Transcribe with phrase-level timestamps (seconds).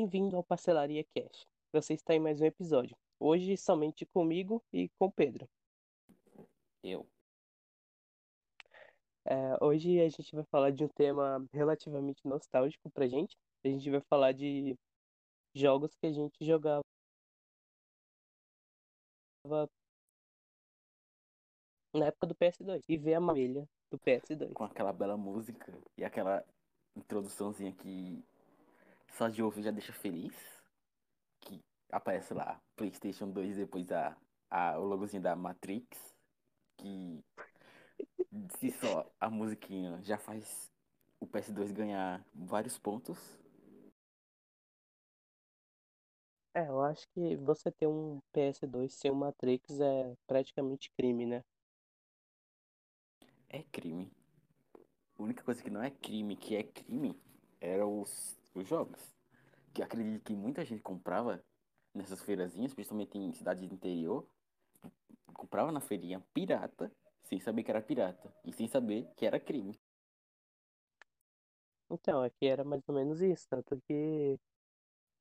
[0.00, 1.46] Bem-vindo ao Parcelaria Cash.
[1.74, 2.96] Você está em mais um episódio.
[3.18, 5.46] Hoje somente comigo e com o Pedro.
[6.82, 7.06] Eu.
[9.26, 13.36] É, hoje a gente vai falar de um tema relativamente nostálgico pra gente.
[13.62, 14.74] A gente vai falar de
[15.54, 16.82] jogos que a gente jogava
[21.94, 24.54] na época do PS2 e ver a malha do PS2.
[24.54, 26.42] Com aquela bela música e aquela
[26.96, 28.24] introduçãozinha que
[29.16, 30.34] só de ouvir já deixa feliz.
[31.40, 34.16] Que aparece lá, PlayStation 2 depois a,
[34.50, 36.14] a, o logozinho da Matrix.
[36.76, 37.22] Que
[38.58, 40.70] se só a musiquinha já faz
[41.20, 43.18] o PS2 ganhar vários pontos.
[46.54, 51.44] É, eu acho que você ter um PS2 sem o Matrix é praticamente crime, né?
[53.48, 54.10] É crime.
[55.16, 57.20] A única coisa que não é crime, que é crime,
[57.60, 59.00] eram os, os jogos.
[59.72, 61.42] Que acredito que muita gente comprava
[61.94, 64.26] nessas feirazinhas, principalmente em cidades do interior,
[65.32, 66.92] comprava na feirinha pirata,
[67.24, 68.34] sem saber que era pirata.
[68.44, 69.78] E sem saber que era crime.
[71.90, 74.38] Então, aqui era mais ou menos isso, tanto que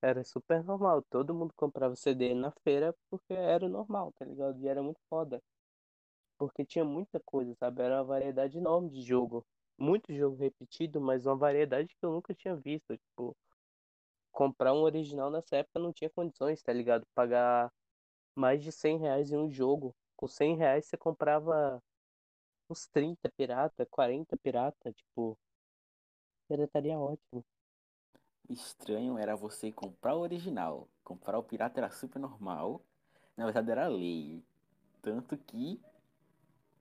[0.02, 1.02] era super normal.
[1.10, 4.60] Todo mundo comprava CD na feira porque era normal, tá ligado?
[4.62, 5.42] E era muito foda.
[6.38, 7.82] Porque tinha muita coisa, sabe?
[7.82, 9.46] Era uma variedade enorme de jogo.
[9.80, 12.98] Muito jogo repetido, mas uma variedade que eu nunca tinha visto.
[12.98, 13.36] Tipo,
[14.30, 17.06] comprar um original nessa época não tinha condições, tá ligado?
[17.16, 17.72] Pagar
[18.36, 19.96] mais de 100 reais em um jogo.
[20.18, 21.82] Com 100 reais você comprava
[22.70, 25.40] uns 30 pirata, 40 pirata, tipo,
[26.48, 27.46] pirataria ótimo.
[28.50, 30.90] Estranho era você comprar o original.
[31.04, 32.82] Comprar o pirata era super normal.
[33.38, 34.44] Na verdade era lei.
[35.02, 35.80] Tanto que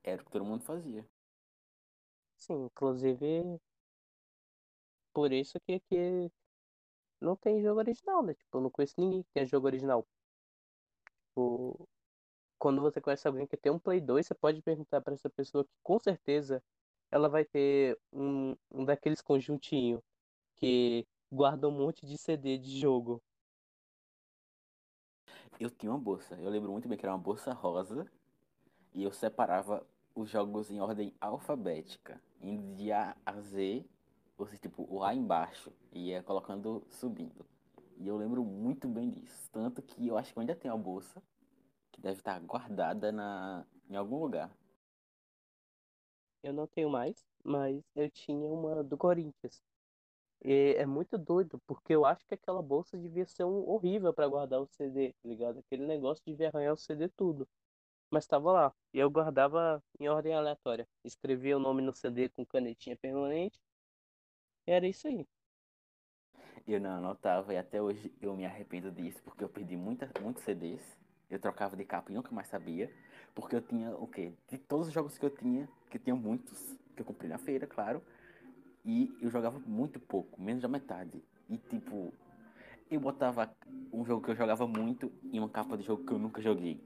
[0.03, 1.07] era o que todo mundo fazia.
[2.39, 3.61] Sim, inclusive
[5.13, 6.31] por isso que aqui
[7.21, 8.35] não tem jogo original, né?
[8.35, 10.07] Tipo, eu não conheço ninguém que tenha jogo original.
[11.27, 11.89] Tipo,
[12.59, 15.65] quando você conhece alguém que tem um Play 2, você pode perguntar pra essa pessoa
[15.65, 16.63] que com certeza
[17.11, 20.01] ela vai ter um, um daqueles conjuntinhos
[20.57, 23.23] que guarda um monte de CD de jogo.
[25.59, 26.37] Eu tinha uma bolsa.
[26.37, 28.07] Eu lembro muito bem que era uma bolsa rosa.
[28.95, 32.21] E eu separava os jogos em ordem alfabética.
[32.41, 33.85] Indo de A a Z.
[34.39, 35.73] Seja, tipo, o A embaixo.
[35.93, 37.45] E ia colocando, subindo.
[37.97, 39.49] E eu lembro muito bem disso.
[39.53, 41.23] Tanto que eu acho que eu ainda tenho a bolsa.
[41.91, 44.51] Que deve estar guardada na, em algum lugar.
[46.43, 49.61] Eu não tenho mais, mas eu tinha uma do Corinthians.
[50.45, 54.29] E é muito doido, porque eu acho que aquela bolsa devia ser um horrível pra
[54.29, 55.59] guardar o CD, tá ligado?
[55.59, 57.49] Aquele negócio devia arranhar o CD tudo.
[58.11, 58.75] Mas tava lá.
[58.93, 60.89] E eu guardava em ordem aleatória.
[61.05, 63.61] Escrevia o nome no CD com canetinha permanente.
[64.67, 65.27] E era isso aí.
[66.67, 70.43] Eu não anotava e até hoje eu me arrependo disso, porque eu perdi muita, muitos
[70.43, 70.83] CDs.
[71.31, 72.91] Eu trocava de capa e nunca mais sabia.
[73.35, 74.33] Porque eu tinha o quê?
[74.49, 77.39] De todos os jogos que eu tinha, que eu tinha muitos, que eu comprei na
[77.39, 78.03] feira, claro.
[78.85, 81.23] E eu jogava muito pouco, menos da metade.
[81.49, 82.13] E tipo,
[82.91, 83.51] eu botava
[83.93, 86.83] um jogo que eu jogava muito em uma capa de jogo que eu nunca joguei.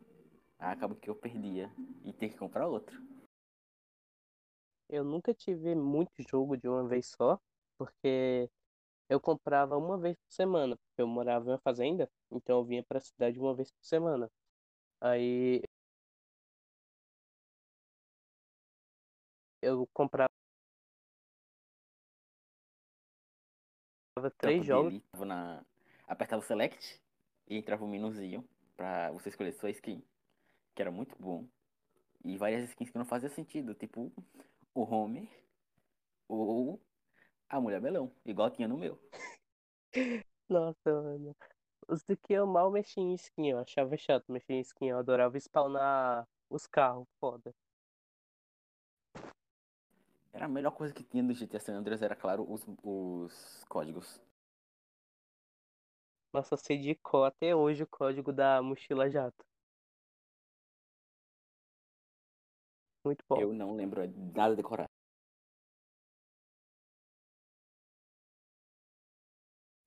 [0.63, 1.69] Acaba que eu perdia
[2.05, 2.97] e tinha que comprar outro.
[4.89, 7.41] Eu nunca tive muito jogo de uma vez só,
[7.77, 8.49] porque
[9.09, 10.79] eu comprava uma vez por semana.
[10.97, 14.31] Eu morava em uma fazenda, então eu vinha pra cidade uma vez por semana.
[15.01, 15.63] Aí
[19.61, 20.31] eu comprava
[24.39, 24.93] três jogos.
[24.93, 25.65] dele, na...
[26.07, 27.01] apertava o select
[27.49, 30.05] e entrava o menuzinho pra você escolher sua skin.
[30.75, 31.47] Que era muito bom.
[32.25, 34.13] E várias skins que não faziam sentido, tipo
[34.75, 35.29] o Homer
[36.29, 36.81] ou
[37.49, 38.99] a Mulher Melão, igual tinha no meu.
[40.49, 41.37] Nossa, mano.
[41.89, 44.89] Os do que eu mal mexi em skin, eu achava chato mexer em skin.
[44.89, 47.53] Eu adorava spawnar os carros, foda.
[50.33, 54.21] Era a melhor coisa que tinha do GTA San Andreas, era claro, os, os códigos.
[56.33, 59.45] Nossa, eu sei de cor até hoje o código da mochila jato.
[63.05, 63.41] Muito bom.
[63.41, 64.01] Eu não lembro
[64.35, 64.89] nada decorado.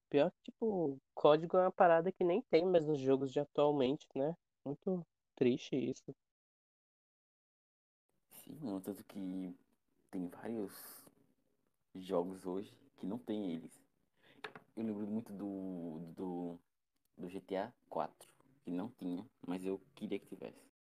[0.09, 4.07] Pior que, tipo, código é uma parada que nem tem mais nos jogos de atualmente,
[4.15, 4.35] né?
[4.65, 6.15] Muito triste isso.
[8.31, 9.55] Sim, não, tanto que
[10.11, 10.71] tem vários
[11.95, 13.71] jogos hoje que não tem eles.
[14.77, 16.59] Eu lembro muito do, do,
[17.17, 18.29] do GTA 4,
[18.63, 20.74] que não tinha, mas eu queria que tivesse.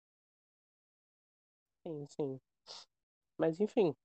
[1.83, 2.39] Sim, sim.
[3.37, 3.95] Mas enfim,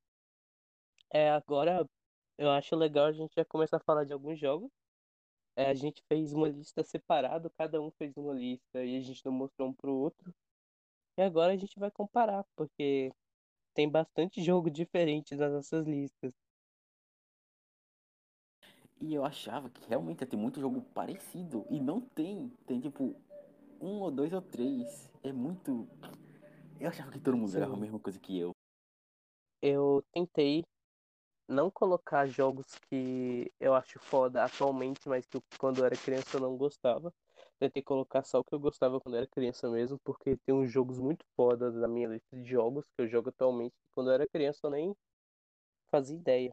[1.10, 1.86] é, agora
[2.38, 4.70] eu acho legal a gente já começar a falar de alguns jogos.
[5.56, 9.24] é, a gente fez uma lista separada, cada um fez uma lista e a gente
[9.26, 10.34] não mostrou um pro outro.
[11.18, 13.12] E agora a gente vai comparar, porque
[13.74, 16.32] tem bastante jogo diferente nas nossas listas.
[19.00, 21.64] E eu achava que realmente ia ter muito jogo parecido.
[21.70, 22.50] E não tem.
[22.66, 23.14] Tem tipo
[23.80, 25.08] um ou dois ou três.
[25.22, 25.86] É muito.
[26.80, 28.52] Eu achava que todo mundo jogava a mesma coisa que eu.
[29.60, 30.64] Eu tentei
[31.48, 36.36] não colocar jogos que eu acho foda atualmente, mas que eu, quando eu era criança
[36.36, 37.12] eu não gostava.
[37.58, 40.70] Tentei colocar só o que eu gostava quando eu era criança mesmo, porque tem uns
[40.70, 44.14] jogos muito foda na minha lista de jogos que eu jogo atualmente, que quando eu
[44.14, 44.94] era criança eu nem
[45.90, 46.52] fazia ideia.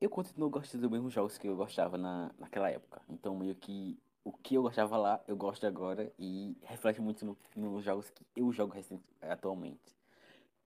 [0.00, 3.02] Eu continuo gostando dos mesmos jogos que eu gostava na, naquela época.
[3.08, 7.38] Então, meio que o que eu gostava lá, eu gosto agora e reflete muito no-
[7.56, 9.94] nos jogos que eu jogo recent, atualmente.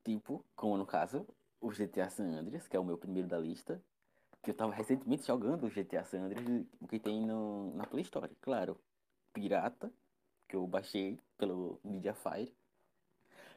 [0.05, 1.26] Tipo, como no caso,
[1.60, 3.82] o GTA San Andreas, que é o meu primeiro da lista,
[4.43, 8.02] que eu tava recentemente jogando o GTA San Andreas, o que tem no, na Play
[8.05, 8.78] Store, claro.
[9.34, 9.93] Pirata,
[10.49, 12.55] que eu baixei pelo Mediafire,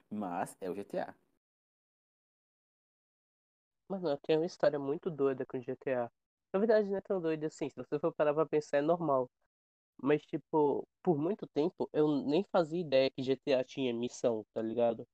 [0.09, 1.15] mas é o GTA.
[3.87, 6.11] Mano, eu tenho uma história muito doida com GTA.
[6.51, 9.29] Na verdade, não é tão doida assim, se você for parar pra pensar, é normal.
[10.01, 15.07] Mas, tipo, por muito tempo eu nem fazia ideia que GTA tinha missão, tá ligado?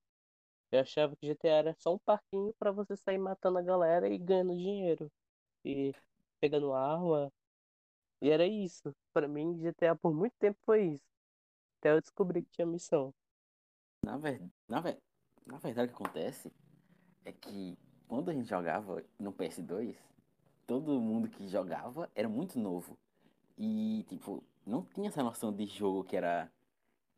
[0.72, 4.18] Eu achava que GTA era só um parquinho pra você sair matando a galera e
[4.18, 5.12] ganhando dinheiro.
[5.66, 5.94] E
[6.40, 7.32] pegando arma.
[8.22, 8.96] E era isso.
[9.14, 11.06] Pra mim, GTA por muito tempo foi isso.
[11.80, 13.14] Até eu descobri que tinha missão.
[14.04, 15.00] Na, ver, na, ver,
[15.46, 16.52] na verdade, o que acontece
[17.26, 19.98] é que quando a gente jogava no PS2,
[20.66, 22.98] todo mundo que jogava era muito novo.
[23.58, 26.52] E, tipo, não tinha essa noção de jogo que era.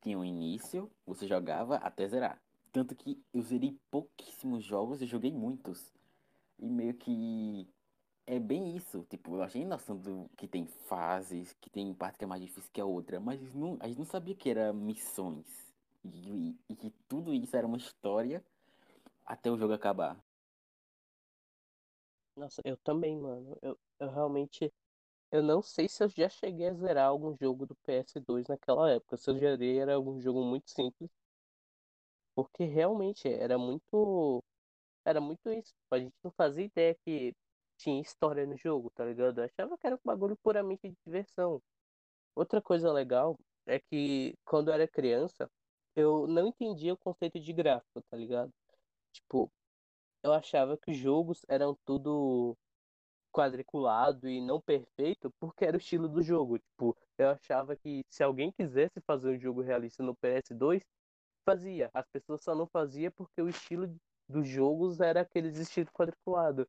[0.01, 2.41] Tinha um início, você jogava até zerar.
[2.71, 5.91] Tanto que eu zerei pouquíssimos jogos e joguei muitos.
[6.59, 7.67] E meio que
[8.27, 9.05] é bem isso.
[9.09, 12.71] Tipo, eu achei noção do que tem fases, que tem parte que é mais difícil
[12.73, 15.47] que a outra, mas não, a gente não sabia que era missões.
[16.05, 18.43] E, e- e que tudo isso era uma história
[19.25, 20.17] até o jogo acabar.
[22.35, 23.57] Nossa, eu também, mano.
[23.61, 24.71] Eu, eu realmente.
[25.31, 29.17] Eu não sei se eu já cheguei a zerar algum jogo do PS2 naquela época.
[29.17, 31.09] Se eu zerei, era algum jogo muito simples.
[32.35, 34.43] Porque realmente era muito.
[35.05, 35.73] Era muito isso.
[35.91, 37.35] A gente não fazia ideia que
[37.77, 39.39] tinha história no jogo, tá ligado?
[39.39, 41.61] Eu achava que era um bagulho puramente de diversão.
[42.35, 43.37] Outra coisa legal
[43.67, 45.49] é que quando eu era criança,
[45.95, 48.51] eu não entendia o conceito de gráfico, tá ligado?
[49.13, 49.51] Tipo,
[50.23, 52.57] eu achava que os jogos eram tudo
[53.31, 56.59] quadriculado e não perfeito porque era o estilo do jogo.
[56.59, 60.81] Tipo, eu achava que se alguém quisesse fazer um jogo realista no PS2,
[61.45, 61.89] fazia.
[61.93, 63.93] As pessoas só não faziam porque o estilo
[64.27, 66.65] dos jogos era aqueles estilos quadriculados.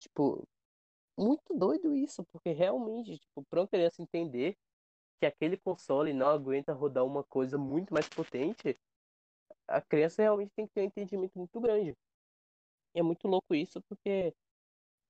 [0.00, 0.46] Tipo,
[1.18, 4.56] muito doido isso, porque realmente, tipo, pra uma criança entender
[5.20, 8.76] que aquele console não aguenta rodar uma coisa muito mais potente,
[9.66, 11.96] a criança realmente tem que ter um entendimento muito grande.
[12.94, 14.34] E é muito louco isso, porque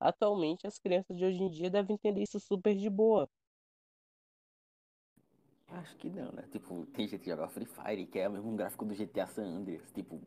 [0.01, 3.29] atualmente as crianças de hoje em dia devem entender isso super de boa.
[5.69, 6.43] Acho que não, né?
[6.51, 9.45] Tipo, tem gente que joga Free Fire, que é o mesmo gráfico do GTA San
[9.45, 9.91] Andreas.
[9.93, 10.21] Tipo,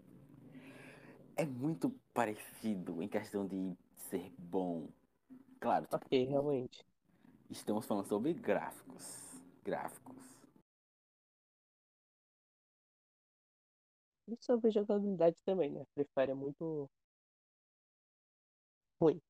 [1.35, 3.75] é muito parecido em questão de
[4.09, 4.87] ser bom.
[5.59, 6.83] Claro, tipo, Ok, realmente.
[7.51, 9.05] estamos falando sobre gráficos.
[9.63, 10.17] Gráficos.
[14.27, 15.85] E sobre jogabilidade também, né?
[15.93, 16.89] Free Fire é muito
[18.99, 19.21] ruim.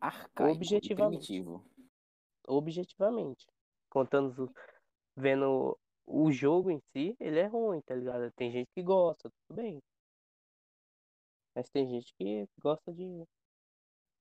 [0.00, 0.94] Arcaico Objetivamente.
[0.94, 1.64] primitivo.
[2.48, 3.46] Objetivamente.
[3.90, 4.50] Contando,
[5.16, 8.32] vendo o jogo em si, ele é ruim, tá ligado?
[8.32, 9.80] Tem gente que gosta, tudo bem.
[11.54, 13.24] Mas tem gente que gosta de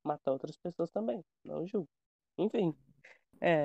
[0.03, 1.23] matar outras pessoas também.
[1.43, 1.87] Não julgo.
[2.37, 2.75] Enfim.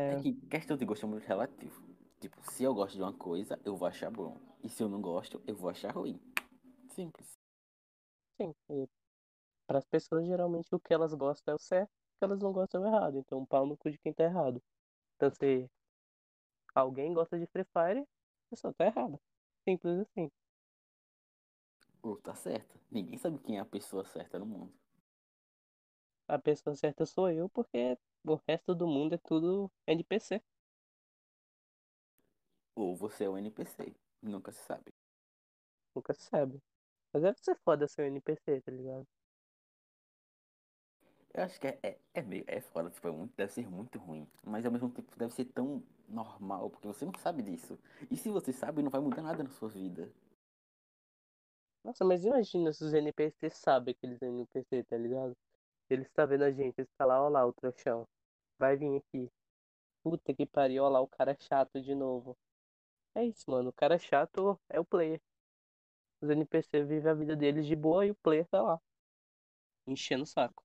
[0.09, 1.83] É É, que questão de gosto é muito relativo.
[2.21, 4.39] Tipo, se eu gosto de uma coisa, eu vou achar bom.
[4.63, 6.21] E se eu não gosto, eu vou achar ruim.
[6.89, 7.39] Simples.
[8.37, 8.89] sim.
[9.67, 11.91] Para as pessoas, geralmente, o que elas gostam é o certo,
[12.23, 13.19] que elas não gostam errado.
[13.19, 14.63] Então, pau no cu de quem tá errado.
[15.17, 15.69] Então, se
[16.73, 19.21] alguém gosta de Free Fire, a pessoa tá errada.
[19.65, 20.31] Simples assim.
[22.01, 22.79] Ou tá certa.
[22.89, 24.73] Ninguém sabe quem é a pessoa certa no mundo.
[26.29, 30.41] A pessoa certa sou eu, porque o resto do mundo é tudo NPC.
[32.77, 33.93] Ou você é um NPC.
[34.23, 34.95] Nunca se sabe.
[35.93, 36.63] Nunca se sabe.
[37.13, 39.07] Mas deve ser foda ser um NPC, tá ligado?
[41.35, 42.45] Eu acho que é, é, é meio.
[42.47, 44.29] É foda, tipo, é muito, deve ser muito ruim.
[44.45, 47.79] Mas ao mesmo tempo deve ser tão normal, porque você não sabe disso.
[48.11, 50.11] E se você sabe, não vai mudar nada na sua vida.
[51.85, 55.37] Nossa, mas imagina se os NPCs sabem que eles são NPC, tá ligado?
[55.91, 58.07] Eles tá vendo a gente, eles tá lá, ó lá, o trouxão.
[58.59, 59.31] vai vir aqui.
[60.03, 62.37] Puta que pariu, olha lá o cara chato de novo.
[63.15, 63.71] É isso, mano.
[63.71, 65.21] O cara chato é o player.
[66.21, 68.81] Os NPC vivem a vida deles de boa e o player tá lá.
[69.87, 70.65] Enchendo o saco.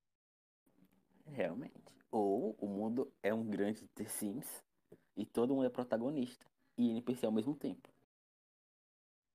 [1.28, 1.94] Realmente.
[2.10, 4.64] Ou o mundo é um grande The Sims
[5.16, 7.88] e todo mundo é protagonista e NPC ao mesmo tempo.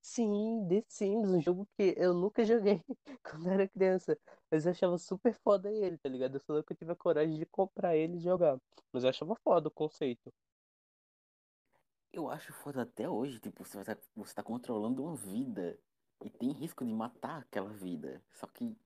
[0.02, 2.84] Sim, The Sims, um jogo que eu nunca joguei
[3.24, 4.18] quando era criança.
[4.52, 6.36] Mas eu achava super foda ele, tá ligado?
[6.36, 8.60] Eu só nunca tive a coragem de comprar ele e jogar.
[8.92, 10.32] Mas eu achava foda o conceito.
[12.12, 15.80] Eu acho foda até hoje, tipo, você, vai tá, você tá controlando uma vida
[16.24, 18.22] e tem risco de matar aquela vida.
[18.34, 18.78] Só que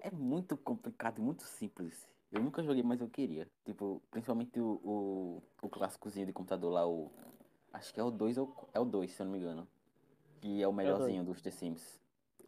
[0.00, 2.08] é muito complicado e muito simples.
[2.32, 3.48] Eu nunca joguei, mas eu queria.
[3.64, 7.10] Tipo, principalmente o, o, o clássicozinho de computador lá, o.
[7.72, 9.68] Acho que é o 2 ou é o 2, se eu não me engano.
[10.40, 12.00] Que é o melhorzinho dos The Sims.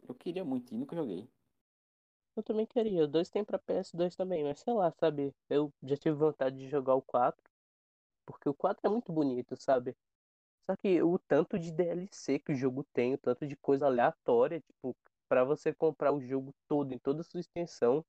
[0.07, 1.29] Eu queria muito e nunca joguei.
[2.35, 3.03] Eu também queria.
[3.03, 5.33] O 2 tem pra PS2 também, mas sei lá, sabe?
[5.49, 7.41] Eu já tive vontade de jogar o 4.
[8.25, 9.95] Porque o 4 é muito bonito, sabe?
[10.65, 14.61] Só que o tanto de DLC que o jogo tem, o tanto de coisa aleatória,
[14.61, 14.95] tipo,
[15.33, 18.05] pra você comprar o jogo todo, em toda a sua extensão,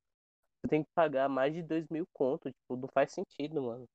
[0.60, 2.52] você tem que pagar mais de 2 mil conto.
[2.52, 3.88] Tipo, não faz sentido, mano.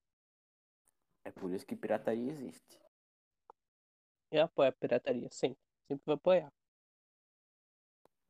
[1.23, 2.79] É por isso que pirataria existe.
[4.31, 5.59] Eu apoio a pirataria, sempre.
[5.87, 6.51] Sempre vou apoiar.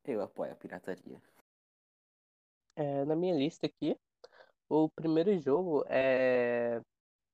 [0.04, 1.18] Eu apoio a pirataria.
[2.76, 3.96] É, na minha lista aqui,
[4.68, 6.82] o primeiro jogo é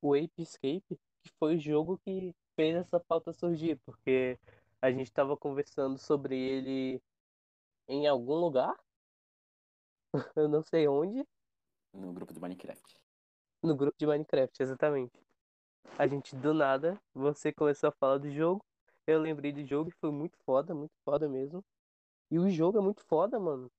[0.00, 4.38] o Ape Escape, que foi o jogo que fez essa pauta surgir, porque
[4.80, 7.02] a gente estava conversando sobre ele
[7.88, 8.76] em algum lugar,
[10.36, 11.24] eu não sei onde,
[11.92, 12.94] No grupo de Minecraft.
[13.62, 15.20] no grupo de Minecraft, exatamente.
[15.98, 18.64] A gente do nada, você começou a falar do jogo,
[19.06, 21.64] eu lembrei do jogo e foi muito foda, muito foda mesmo.
[22.30, 23.70] E o jogo é muito foda, mano.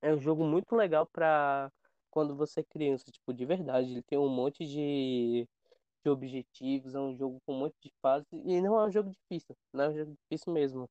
[0.00, 1.70] É um jogo muito legal pra
[2.10, 3.90] quando você é criança, tipo, de verdade.
[3.92, 5.46] Ele tem um monte de,
[6.04, 9.10] de objetivos, é um jogo com um monte de fases e não é um jogo
[9.10, 10.88] difícil, não é um jogo difícil mesmo.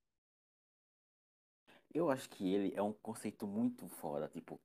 [1.98, 4.27] Eu acho que ele é um conceito muito foda.
[4.27, 4.62] Tipo,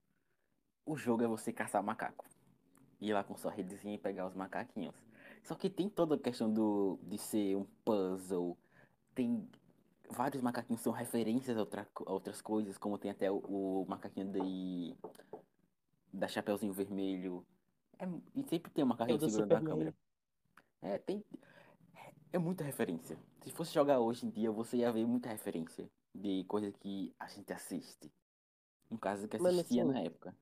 [0.84, 2.26] o jogo é você caçar macaco.
[3.00, 4.94] Ir lá com sua redezinha e pegar os macaquinhos.
[5.42, 8.54] Só que tem toda a questão do, de ser um puzzle.
[9.14, 9.48] Tem
[10.10, 13.86] vários macaquinhos que são referências a, outra, a outras coisas, como tem até o, o
[13.88, 14.94] macaquinho de,
[16.12, 17.46] da Chapeuzinho Vermelho.
[17.98, 19.78] É, e sempre tem um macaquinho do segurando a Superman.
[19.78, 19.96] câmera.
[20.82, 21.24] É, tem.
[22.30, 23.18] É muita referência.
[23.40, 27.26] Se fosse jogar hoje em dia, você ia ver muita referência de coisa que a
[27.28, 28.12] gente assiste.
[28.90, 30.36] No caso, que Mano, assistia assim, na época.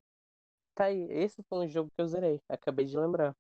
[0.75, 3.37] Tá aí, esse foi um jogo que eu zerei, acabei de lembrar.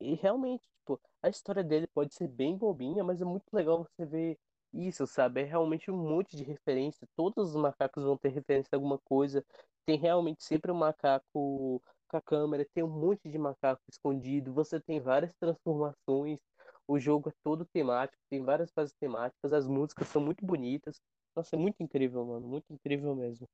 [0.00, 4.04] E realmente, tipo, a história dele pode ser bem bobinha, mas é muito legal você
[4.04, 4.38] ver
[4.72, 5.42] isso, sabe?
[5.42, 7.06] É realmente um monte de referência.
[7.16, 9.44] Todos os macacos vão ter referência a alguma coisa.
[9.86, 14.52] Tem realmente sempre um macaco com a câmera, tem um monte de macaco escondido.
[14.52, 16.40] Você tem várias transformações.
[16.86, 19.52] O jogo é todo temático, tem várias fases temáticas.
[19.52, 21.00] As músicas são muito bonitas.
[21.36, 22.46] Nossa, é muito incrível, mano.
[22.46, 23.48] Muito incrível mesmo.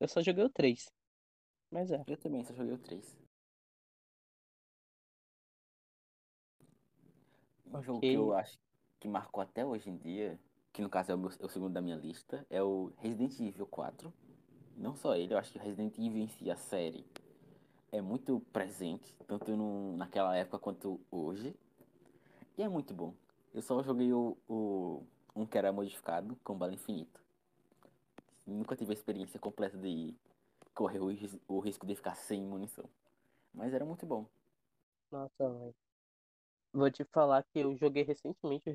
[0.00, 0.90] Eu só joguei o 3,
[1.70, 2.02] mas é.
[2.06, 3.16] Eu também só joguei o 3.
[7.66, 8.58] Um jogo que eu acho
[9.00, 10.38] que marcou até hoje em dia,
[10.72, 13.38] que no caso é o, meu- é o segundo da minha lista, é o Resident
[13.40, 14.12] Evil 4.
[14.76, 17.04] Não só ele, eu acho que Resident Evil em si, a série,
[17.92, 21.54] é muito presente, tanto no, naquela época quanto hoje.
[22.56, 23.14] E é muito bom.
[23.54, 25.02] Eu só joguei o, o
[25.36, 27.20] um que era modificado com bala infinita.
[28.46, 30.14] Nunca tive a experiência completa de
[30.74, 32.88] correr o, ris- o risco de ficar sem munição.
[33.54, 34.26] Mas era muito bom.
[35.10, 35.74] Nossa, velho.
[36.72, 38.70] Vou te falar que eu joguei recentemente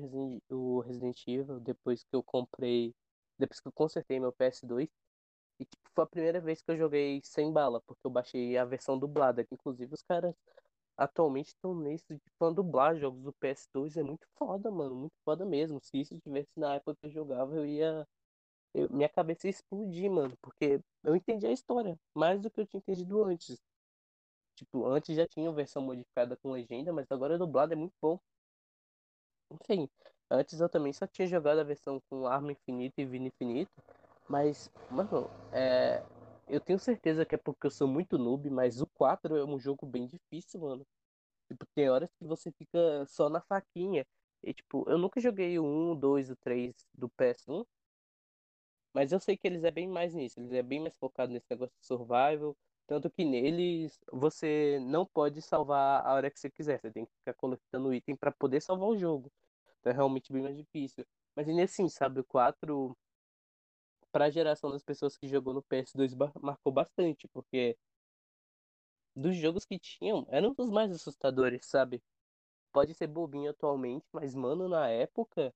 [0.50, 2.94] o Resident, Evil, depois que eu comprei,
[3.38, 4.88] depois que eu consertei meu PS2.
[5.60, 8.64] E tipo, foi a primeira vez que eu joguei sem bala, porque eu baixei a
[8.64, 10.34] versão dublada, que inclusive os caras
[11.04, 15.44] atualmente estão nisso de fã dublar jogos do PS2, é muito foda, mano, muito foda
[15.44, 15.80] mesmo.
[15.82, 18.06] Se isso tivesse na época que eu jogava, eu ia,
[18.74, 22.66] eu- minha cabeça ia explodir, mano, porque eu entendi a história, mais do que eu
[22.66, 23.58] tinha entendido antes.
[24.56, 28.18] Tipo, antes já tinha versão modificada com legenda, mas agora a dublada é muito bom.
[29.50, 29.88] Enfim,
[30.30, 33.70] antes eu também só tinha jogado a versão com arma infinita e vida infinita,
[34.28, 36.02] mas, mano, é,
[36.52, 39.58] eu tenho certeza que é porque eu sou muito noob, mas o 4 é um
[39.58, 40.86] jogo bem difícil, mano.
[41.48, 44.06] Tipo, tem horas que você fica só na faquinha.
[44.42, 47.64] E, tipo, eu nunca joguei o 1, o 2, o 3 do PS1,
[48.94, 51.46] mas eu sei que eles é bem mais nisso, eles é bem mais focado nesse
[51.50, 52.56] negócio de survival,
[52.86, 57.12] tanto que neles você não pode salvar a hora que você quiser, você tem que
[57.18, 59.30] ficar coletando item pra poder salvar o jogo.
[59.80, 61.04] Então é realmente bem mais difícil.
[61.34, 62.96] Mas ainda assim, sabe, o 4,
[64.12, 67.76] pra geração das pessoas que jogou no PS2, ba- marcou bastante, porque
[69.16, 72.02] dos jogos que tinham, era um dos mais assustadores, sabe?
[72.72, 75.54] Pode ser bobinho atualmente, mas, mano, na época,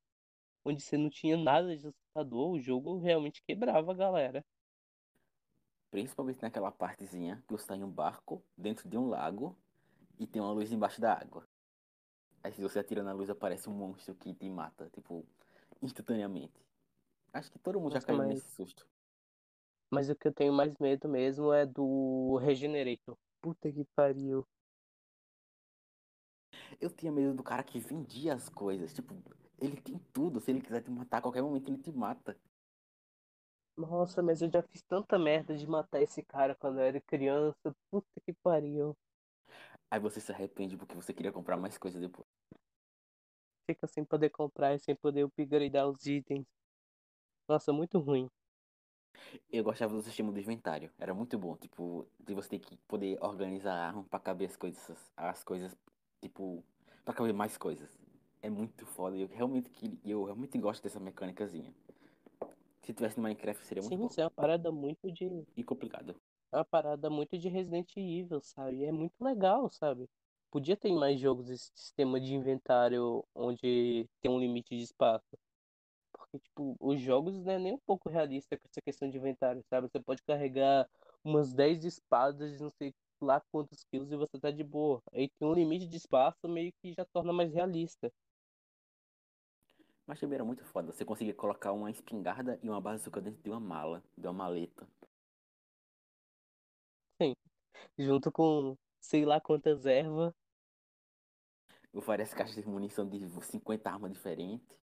[0.65, 4.45] onde você não tinha nada de assustador, o jogo realmente quebrava a galera.
[5.91, 9.57] Principalmente naquela partezinha que você tá em um barco dentro de um lago
[10.19, 11.47] e tem uma luz embaixo da água.
[12.43, 15.25] Aí se você atira na luz aparece um monstro que te mata, tipo,
[15.83, 16.65] instantaneamente.
[17.33, 18.87] Acho que todo mundo já Nossa, caiu mas, nesse susto.
[19.91, 23.17] mas o que eu tenho mais medo mesmo é do Regenerator.
[23.41, 24.47] Puta que pariu.
[26.81, 28.93] Eu tinha medo do cara que vendia as coisas.
[28.95, 29.15] Tipo,
[29.59, 30.41] ele tem tudo.
[30.41, 32.37] Se ele quiser te matar a qualquer momento, ele te mata.
[33.77, 37.75] Nossa, mas eu já fiz tanta merda de matar esse cara quando eu era criança.
[37.91, 38.95] Puta que pariu.
[39.91, 42.27] Aí você se arrepende porque você queria comprar mais coisa depois.
[43.65, 46.45] Fica sem poder comprar e sem poder upgradear os itens.
[47.49, 48.31] Nossa, muito ruim.
[49.51, 50.91] Eu gostava do sistema do inventário.
[50.99, 51.57] Era muito bom.
[51.57, 55.13] Tipo, de você ter que poder organizar a arma pra caber as coisas.
[55.17, 55.77] As coisas,
[56.21, 56.63] tipo,
[57.05, 57.99] pra caber mais coisas.
[58.43, 59.17] É muito foda.
[59.17, 61.75] Eu realmente, queria- eu realmente gosto dessa mecânicazinha.
[62.83, 64.07] Se tivesse no Minecraft seria muito Sim, bom.
[64.07, 65.45] isso é uma parada muito de.
[65.57, 66.15] E complicado.
[66.53, 68.79] É uma parada muito de Resident Evil, sabe?
[68.79, 70.09] E é muito legal, sabe?
[70.51, 75.27] Podia ter mais jogos esse sistema de inventário onde tem um limite de espaço.
[76.37, 79.63] Porque, tipo, os jogos não é nem um pouco realista com essa questão de inventário,
[79.71, 79.89] sabe?
[79.89, 80.89] Você pode carregar
[81.25, 85.03] umas 10 espadas de não sei lá quantos quilos e você tá de boa.
[85.13, 88.13] Aí tem um limite de espaço, meio que já torna mais realista.
[90.07, 90.93] Mas também era muito foda.
[90.93, 94.87] Você conseguia colocar uma espingarda e uma bazuca dentro de uma mala, de uma maleta.
[97.21, 97.35] Sim.
[97.99, 100.33] Junto com sei lá quantas ervas.
[101.93, 104.86] Várias caixas de munição de 50 armas diferentes.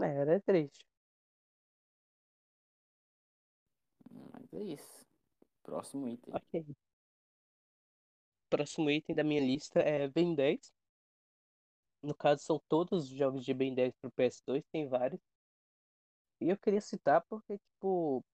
[0.00, 0.84] É, era triste.
[4.10, 5.06] Mas é isso.
[5.62, 6.34] Próximo item.
[6.34, 6.76] Ok.
[8.48, 10.72] Próximo item da minha lista é Ben 10.
[12.00, 15.20] No caso, são todos os jogos de Ben 10 pro PS2, tem vários.
[16.40, 18.24] E eu queria citar porque, tipo,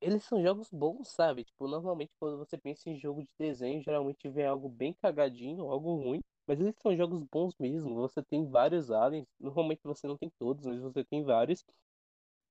[0.00, 1.44] eles são jogos bons, sabe?
[1.44, 5.96] Tipo, normalmente quando você pensa em jogo de desenho, geralmente vem algo bem cagadinho, algo
[5.96, 6.20] ruim.
[6.48, 7.94] Mas eles são jogos bons mesmo.
[7.96, 9.26] Você tem vários aliens.
[9.38, 11.62] Normalmente você não tem todos, mas você tem vários.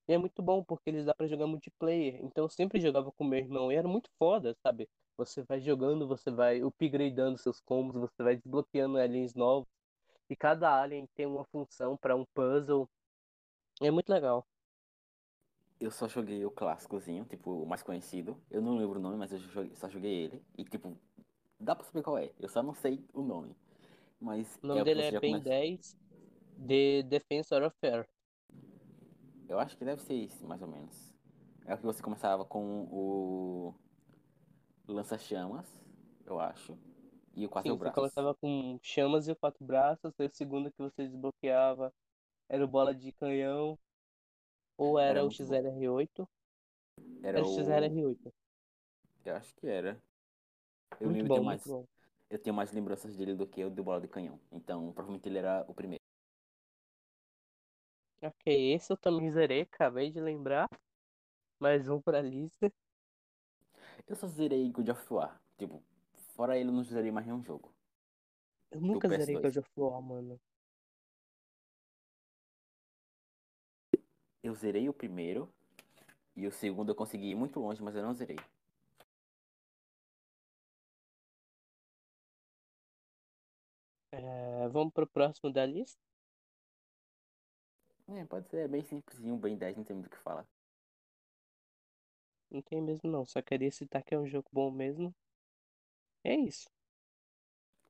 [0.08, 2.24] E é muito bom porque eles dá pra jogar multiplayer.
[2.24, 4.88] Então eu sempre jogava com meu irmão e era muito foda, sabe?
[5.18, 9.68] Você vai jogando, você vai upgradeando seus combos, você vai desbloqueando aliens novos.
[10.30, 12.88] E cada alien tem uma função pra um puzzle.
[13.82, 14.46] É muito legal.
[15.80, 18.38] Eu só joguei o clássicozinho, tipo, o mais conhecido.
[18.52, 19.40] Eu não lembro o nome, mas eu
[19.76, 20.44] só joguei ele.
[20.56, 20.96] E, tipo,
[21.60, 22.32] dá pra saber qual é.
[22.40, 23.56] Eu só não sei o nome.
[24.22, 25.50] Mas O é nome o que dele você é Ben começa.
[25.50, 25.98] 10
[26.60, 28.10] The Defensor of Earth.
[29.50, 31.14] Eu acho que deve ser isso, mais ou menos.
[31.66, 33.74] É o que você começava com o
[34.88, 35.68] lança-chamas,
[36.26, 36.78] eu acho.
[37.36, 37.92] E o quatro Sim, você braços.
[37.92, 40.14] começava com chamas e quatro braços.
[40.20, 41.94] E o segundo que você desbloqueava
[42.50, 43.80] era o bola de canhão.
[44.78, 45.60] Ou Era era o muito bom.
[45.60, 46.28] XLR8.
[47.22, 47.46] Era Era o o.
[47.46, 48.34] XLR8.
[49.26, 50.02] Eu acho que era.
[51.00, 51.88] Eu Muito lembro, bom, muito mais, bom.
[52.30, 54.40] Eu tenho mais lembranças dele do que o do bola de canhão.
[54.52, 56.04] Então, provavelmente ele era o primeiro.
[58.22, 60.68] Ok, esse eu também zerei, acabei de lembrar.
[61.60, 62.72] Mais um pra lista.
[64.08, 65.42] Eu só zerei God of War.
[65.58, 65.84] Tipo,
[66.36, 67.74] fora ele, eu não zerei mais nenhum jogo.
[68.72, 69.42] Eu nunca zerei PS2.
[69.42, 70.40] God of War, mano.
[74.44, 75.52] Eu zerei o primeiro.
[76.36, 78.38] E o segundo eu consegui ir muito longe, mas eu não zerei.
[84.18, 86.02] É, vamos pro próximo da lista?
[88.10, 90.48] É, pode ser é bem simplesinho, bem 10, não tem muito o que falar.
[92.50, 95.14] Não tem mesmo não, só queria citar que é um jogo bom mesmo.
[96.24, 96.70] É isso.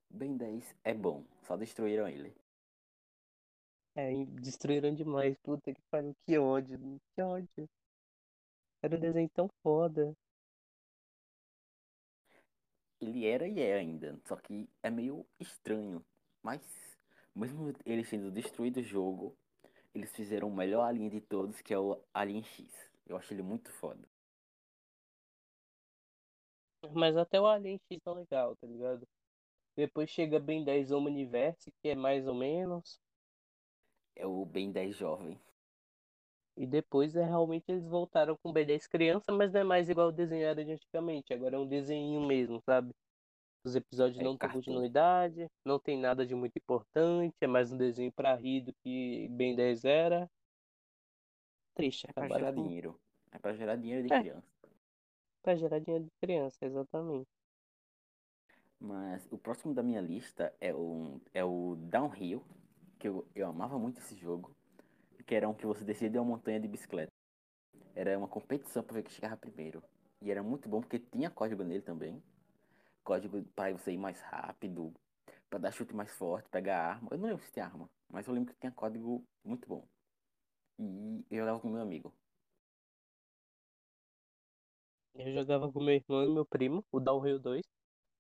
[0.10, 2.36] Bem 10 é bom, só destruíram ele.
[3.96, 5.36] É, destruíram demais.
[5.40, 6.80] Puta que pariu, que ódio,
[7.16, 7.70] que ódio.
[8.82, 10.16] Era um desenho tão foda.
[13.02, 16.06] Ele era e é ainda, só que é meio estranho.
[16.48, 16.62] Mas,
[17.36, 19.38] mesmo ele sendo destruído o jogo,
[19.94, 22.90] eles fizeram o melhor alien de todos, que é o Alien X.
[23.06, 24.08] Eu acho ele muito foda.
[26.94, 29.06] Mas até o Alien X é legal, tá ligado?
[29.76, 32.98] Depois chega Ben 10 Omniverse, que é mais ou menos.
[34.16, 35.38] É o Ben 10 jovem.
[36.56, 40.08] E depois é realmente eles voltaram com Ben 10 criança, mas não é mais igual
[40.08, 41.34] o desenho era de antigamente.
[41.34, 42.96] Agora é um desenho mesmo, sabe?
[43.68, 47.78] Os episódios É não têm continuidade, não tem nada de muito importante, é mais um
[47.78, 50.30] desenho pra rir do que Ben 10 era.
[51.76, 52.64] Triste, É pra gerar com.
[52.64, 52.98] dinheiro.
[53.30, 54.48] É pra gerar dinheiro de É, criança.
[55.44, 57.28] pra gerar dinheiro de criança, exatamente.
[58.80, 62.42] Mas o próximo da minha lista é o, é o Downhill,
[62.98, 64.56] que eu, eu amava muito esse jogo,
[65.26, 67.12] que era um que você descia de uma montanha de bicicleta.
[67.96, 69.84] Era uma competição para ver quem chegava primeiro.
[70.22, 72.24] E era muito bom porque tinha código nele também.
[73.08, 74.94] Código para você ir mais rápido,
[75.50, 77.08] para dar chute mais forte, pegar arma.
[77.10, 79.88] Eu não lembro se tinha arma, mas eu lembro que tinha código muito bom.
[80.78, 82.14] E eu jogava com meu amigo.
[85.16, 87.66] Eu jogava com meu irmão e meu primo, o Downhill 2.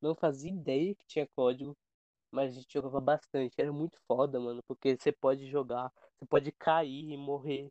[0.01, 1.75] Não fazia ideia que tinha código,
[2.31, 3.55] mas a gente jogava bastante.
[3.57, 7.69] Era muito foda, mano, porque você pode jogar, você pode cair e morrer.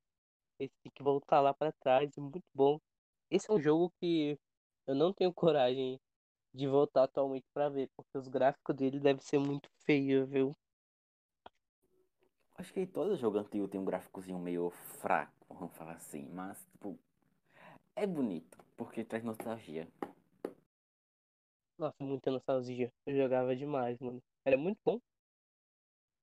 [0.59, 2.79] Você tem que voltar lá pra trás, é muito bom.
[3.31, 4.39] Esse é um jogo que
[4.87, 5.99] eu não tenho coragem
[6.57, 10.57] de voltar atualmente pra ver, porque os gráficos dele devem ser muito feios, viu?
[12.55, 16.99] Acho que todo jogo antigo tem um gráficozinho meio fraco, vamos falar assim, mas tipo,
[17.95, 19.87] é bonito, porque traz nostalgia.
[21.79, 22.91] Nossa, muita nostalgia.
[23.05, 24.23] Eu jogava demais, mano.
[24.45, 24.99] Era muito bom.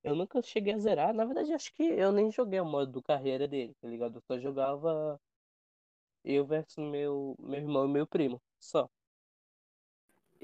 [0.04, 1.14] Eu nunca cheguei a zerar.
[1.14, 4.18] Na verdade, acho que eu nem joguei o modo carreira dele, tá ligado?
[4.18, 5.20] Eu só jogava
[6.24, 8.42] eu versus meu, meu irmão e meu primo.
[8.60, 8.90] Só.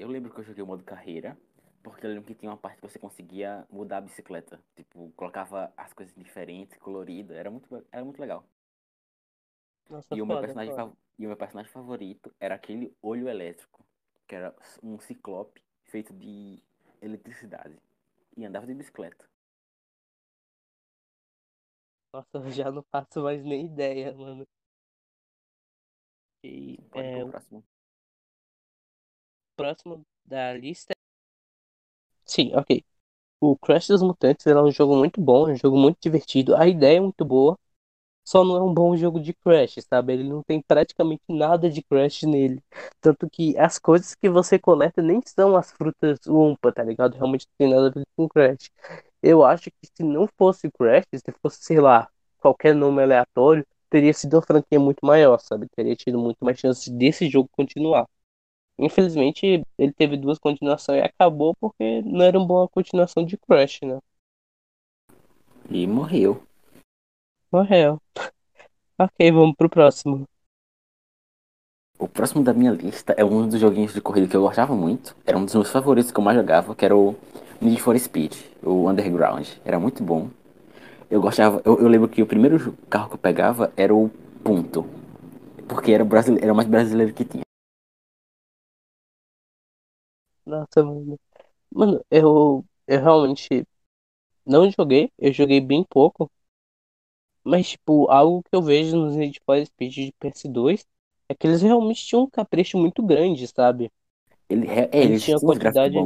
[0.00, 1.36] Eu lembro que eu joguei o modo carreira,
[1.82, 4.58] porque eu lembro que tinha uma parte que você conseguia mudar a bicicleta.
[4.74, 7.36] Tipo, colocava as coisas diferentes, coloridas.
[7.36, 8.42] Era muito, era muito legal.
[9.90, 10.96] Nossa, E o meu foda, personagem, foda.
[11.18, 13.84] e o meu personagem favorito era aquele olho elétrico,
[14.26, 16.62] que era um ciclope feito de
[17.02, 17.76] eletricidade.
[18.38, 19.28] E andava de bicicleta.
[22.12, 24.46] Nossa, eu já não faço mais nem ideia, mano.
[26.42, 27.64] E Pode ir é, o próximo.
[29.60, 30.94] Próximo da lista.
[32.24, 32.84] Sim, ok.
[33.40, 36.56] O Crash dos Mutantes era um jogo muito bom, um jogo muito divertido.
[36.56, 37.58] A ideia é muito boa.
[38.24, 40.14] Só não é um bom jogo de Crash, sabe?
[40.14, 42.62] Ele não tem praticamente nada de Crash nele.
[43.00, 47.14] Tanto que as coisas que você coleta nem são as frutas Umpa, tá ligado?
[47.16, 48.70] Realmente não tem nada a ver com Crash.
[49.22, 52.08] Eu acho que se não fosse Crash, se fosse, sei lá,
[52.40, 55.68] qualquer nome aleatório, teria sido uma franquia muito maior, sabe?
[55.76, 58.06] Teria tido muito mais chances desse jogo continuar.
[58.80, 63.80] Infelizmente, ele teve duas continuações e acabou porque não era uma boa continuação de Crash,
[63.82, 63.98] né?
[65.70, 66.42] E morreu.
[67.52, 68.00] Morreu.
[68.98, 70.28] Ok, vamos pro próximo.
[71.98, 75.16] O próximo da minha lista é um dos joguinhos de corrida que eu gostava muito.
[75.24, 77.16] Era um dos meus favoritos que eu mais jogava, que era o
[77.62, 79.48] Need for Speed, o Underground.
[79.64, 80.28] Era muito bom.
[81.10, 84.10] Eu gostava, eu, eu lembro que o primeiro carro que eu pegava era o
[84.44, 84.84] Punto.
[85.68, 87.42] Porque era, brasileiro, era o mais brasileiro que tinha.
[90.50, 91.18] Nossa, mano.
[91.72, 93.66] Mano, eu, eu realmente
[94.46, 96.30] não joguei, eu joguei bem pouco,
[97.44, 100.86] mas, tipo, algo que eu vejo nos Need for Speed de PS2
[101.28, 103.90] é que eles realmente tinham um capricho muito grande, sabe?
[104.50, 105.96] Ele, é, Eles eles tinham gráficos quantidade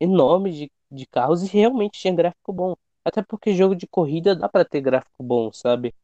[0.00, 2.74] enorme de, de carros e realmente tinha gráfico bom.
[3.04, 5.94] Até porque jogo de corrida dá pra ter gráfico bom, sabe?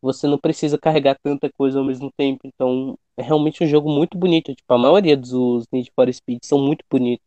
[0.00, 4.18] Você não precisa carregar tanta coisa ao mesmo tempo, então é realmente um jogo muito
[4.18, 4.54] bonito.
[4.54, 7.26] Tipo, a maioria dos Need for Speed são muito bonitos.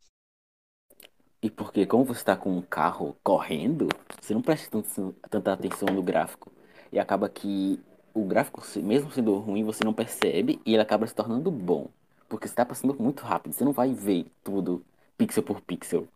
[1.41, 3.87] E porque como você tá com um carro correndo,
[4.21, 6.51] você não presta tanto- tanta atenção no gráfico.
[6.91, 7.79] E acaba que
[8.13, 11.87] o gráfico, mesmo sendo ruim, você não percebe e ele acaba se tornando bom.
[12.29, 14.83] Porque você tá passando muito rápido, você não vai ver tudo
[15.17, 16.07] pixel por pixel.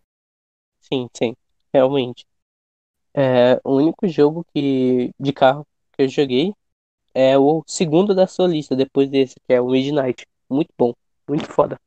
[0.80, 1.36] Sim, sim,
[1.74, 2.26] realmente.
[3.16, 6.54] É, o único jogo que, de carro que eu joguei
[7.16, 10.28] é o segundo da sua lista, depois desse, que é o Midnight.
[10.50, 10.94] Muito bom,
[11.28, 11.80] muito foda.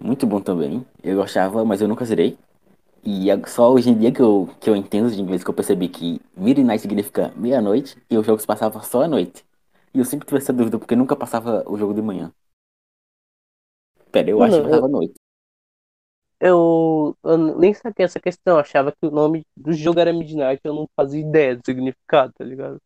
[0.00, 0.84] Muito bom também.
[1.02, 2.36] Eu gostava, mas eu nunca zerei.
[3.04, 5.88] E só hoje em dia que eu, que eu entendo de inglês que eu percebi
[5.88, 9.44] que midnight significa meia-noite e o jogo se passava só à noite.
[9.94, 12.32] E eu sempre tive essa dúvida porque nunca passava o jogo de manhã.
[14.12, 15.14] Pera, eu acho que passava à noite.
[16.40, 20.60] eu, eu nem sabia essa questão, eu achava que o nome do jogo era Midnight,
[20.64, 22.80] eu não fazia ideia do significado, tá ligado?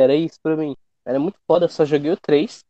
[0.00, 0.76] Era isso pra mim.
[1.04, 2.64] Era muito foda, eu só joguei o 3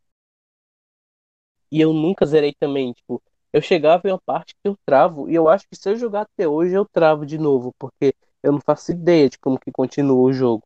[1.71, 5.35] e eu nunca zerei também, tipo, eu chegava em uma parte que eu travo, e
[5.35, 8.61] eu acho que se eu jogar até hoje eu travo de novo, porque eu não
[8.61, 10.63] faço ideia de como que continua o jogo.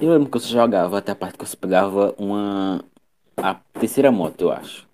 [0.00, 2.84] Eu lembro que eu jogava até a parte que eu pegava uma.
[3.36, 4.86] A terceira moto, eu acho.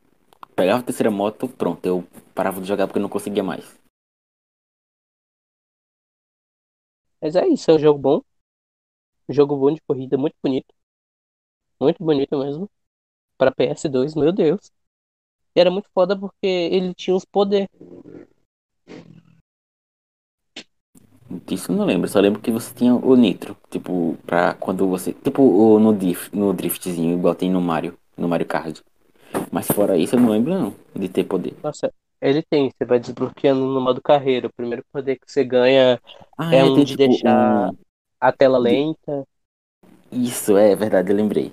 [0.56, 3.64] Pegava a terceira moto, pronto, eu parava de jogar porque eu não conseguia mais.
[7.20, 8.20] Mas é isso, é um jogo bom,
[9.30, 10.74] jogo bom de corrida, muito bonito,
[11.80, 12.68] muito bonito mesmo,
[13.38, 14.70] pra PS2, meu Deus.
[15.56, 17.68] E era muito foda porque ele tinha os poderes.
[21.46, 25.12] Disso eu não lembro, só lembro que você tinha o nitro, tipo, pra quando você.
[25.12, 28.80] Tipo no, drift, no driftzinho, igual tem no Mario, no Mario Kart.
[29.50, 31.54] Mas fora isso eu não lembro não, de ter poder.
[31.62, 34.46] Nossa, Ele tem, você vai desbloqueando no modo carreira.
[34.46, 36.00] O primeiro poder que você ganha
[36.38, 37.76] Ah, é é, um tem de tipo deixar um.
[38.24, 39.28] A tela lenta.
[40.10, 41.52] Isso, é verdade, eu lembrei.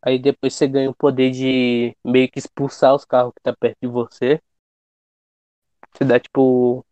[0.00, 3.76] Aí depois você ganha o poder de meio que expulsar os carros que tá perto
[3.82, 4.40] de você.
[5.92, 6.86] Você dá tipo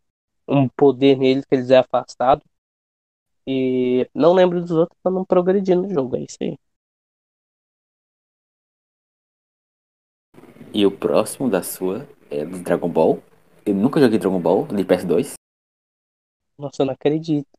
[0.47, 2.43] um poder neles que eles é afastado.
[3.47, 6.15] E não lembro dos outros pra não progredir no jogo.
[6.15, 6.55] É isso aí.
[10.71, 13.23] E o próximo da sua é do Dragon Ball.
[13.65, 15.33] Eu nunca joguei Dragon Ball de PS2.
[16.59, 17.58] Nossa, eu não acredito.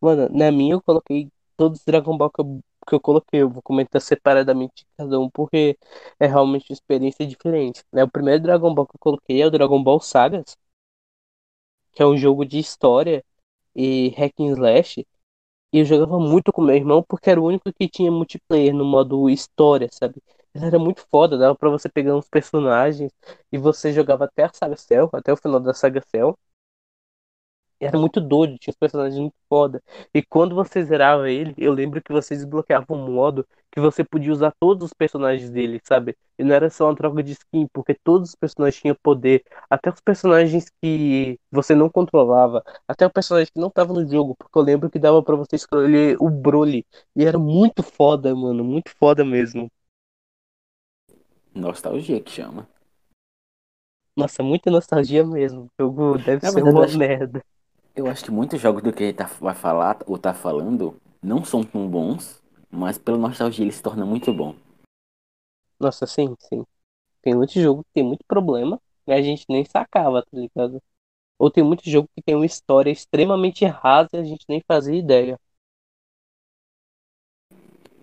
[0.00, 3.42] Mano, na minha eu coloquei todos os Dragon Ball que eu, que eu coloquei.
[3.42, 5.76] Eu vou comentar separadamente cada um porque
[6.20, 7.82] é realmente uma experiência diferente.
[7.92, 8.04] Né?
[8.04, 10.56] O primeiro Dragon Ball que eu coloquei é o Dragon Ball Sagas,
[11.92, 13.24] que é um jogo de história
[13.74, 15.06] e hack and slash.
[15.72, 18.84] E eu jogava muito com meu irmão porque era o único que tinha multiplayer no
[18.84, 20.22] modo história, sabe?
[20.54, 23.12] Ele era muito foda, dava pra você pegar uns personagens
[23.52, 26.38] e você jogava até a Saga Cell, até o final da Saga Cell.
[27.80, 29.80] Era muito doido, tinha os personagens muito foda.
[30.12, 34.32] E quando você zerava ele, eu lembro que você desbloqueava um modo que você podia
[34.32, 36.16] usar todos os personagens dele, sabe?
[36.36, 39.44] E não era só uma troca de skin, porque todos os personagens tinham poder.
[39.70, 42.64] Até os personagens que você não controlava.
[42.88, 45.54] Até o personagem que não tava no jogo, porque eu lembro que dava pra você
[45.54, 46.84] escolher o Broly.
[47.14, 49.70] E era muito foda, mano, muito foda mesmo.
[51.54, 52.68] Nostalgia que chama.
[54.16, 55.66] Nossa, muita nostalgia mesmo.
[55.78, 57.44] O jogo deve ser verdade, uma merda.
[57.98, 60.96] Eu acho que muitos jogos do que a gente tá, vai falar ou tá falando
[61.22, 64.54] não são tão bons, mas pela nostalgia ele se torna muito bom.
[65.80, 66.64] Nossa, sim, sim.
[67.22, 70.82] Tem muito jogo que tem muito problema e a gente nem sacava, tá ligado?
[71.38, 74.96] Ou tem muito jogo que tem uma história extremamente rasa e a gente nem fazia
[74.96, 75.38] ideia.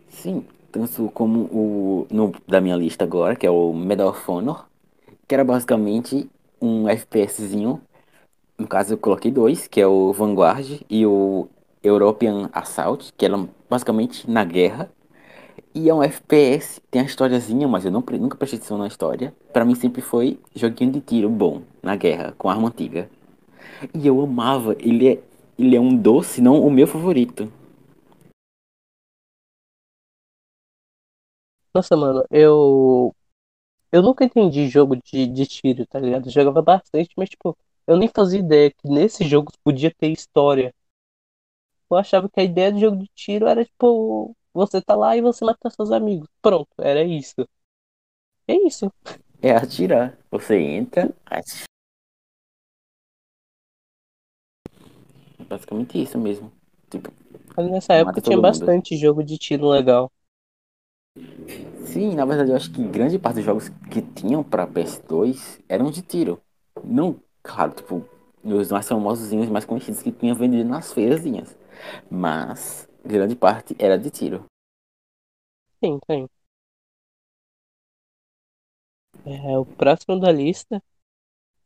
[0.09, 4.65] Sim, tanto como o no, da minha lista agora, que é o Medal of Honor,
[5.27, 6.29] que era basicamente
[6.61, 7.81] um FPSzinho.
[8.57, 11.47] No caso, eu coloquei dois, que é o Vanguard e o
[11.83, 14.89] European Assault, que eram basicamente na guerra.
[15.73, 19.33] E é um FPS, tem a historiazinha, mas eu não, nunca prestei atenção na história.
[19.53, 23.09] Pra mim sempre foi joguinho de tiro bom, na guerra, com arma antiga.
[23.93, 25.19] E eu amava, ele é,
[25.59, 27.51] ele é um doce, não o meu favorito.
[31.73, 33.13] Nossa, mano, eu.
[33.91, 36.27] Eu nunca entendi jogo de, de tiro, tá ligado?
[36.27, 40.73] Eu jogava bastante, mas, tipo, eu nem fazia ideia que nesse jogo podia ter história.
[41.89, 45.21] Eu achava que a ideia do jogo de tiro era, tipo, você tá lá e
[45.21, 46.27] você mata seus amigos.
[46.41, 47.47] Pronto, era isso.
[48.47, 48.91] É isso.
[49.41, 50.17] É atirar.
[50.31, 51.65] Você entra, atira.
[55.47, 56.51] basicamente isso mesmo.
[56.89, 57.11] Tipo,
[57.55, 58.43] Mas nessa época tinha mundo.
[58.43, 60.11] bastante jogo de tiro legal.
[61.85, 65.89] Sim, na verdade eu acho que grande parte dos jogos que tinham pra PS2 eram
[65.89, 66.41] de tiro.
[66.83, 68.05] Não, claro, tipo,
[68.43, 71.55] os mais famosos, os mais conhecidos que tinham vendido nas feirazinhas.
[72.09, 74.45] Mas grande parte era de tiro.
[75.81, 76.27] Sim, tem.
[79.25, 80.81] É, o próximo da lista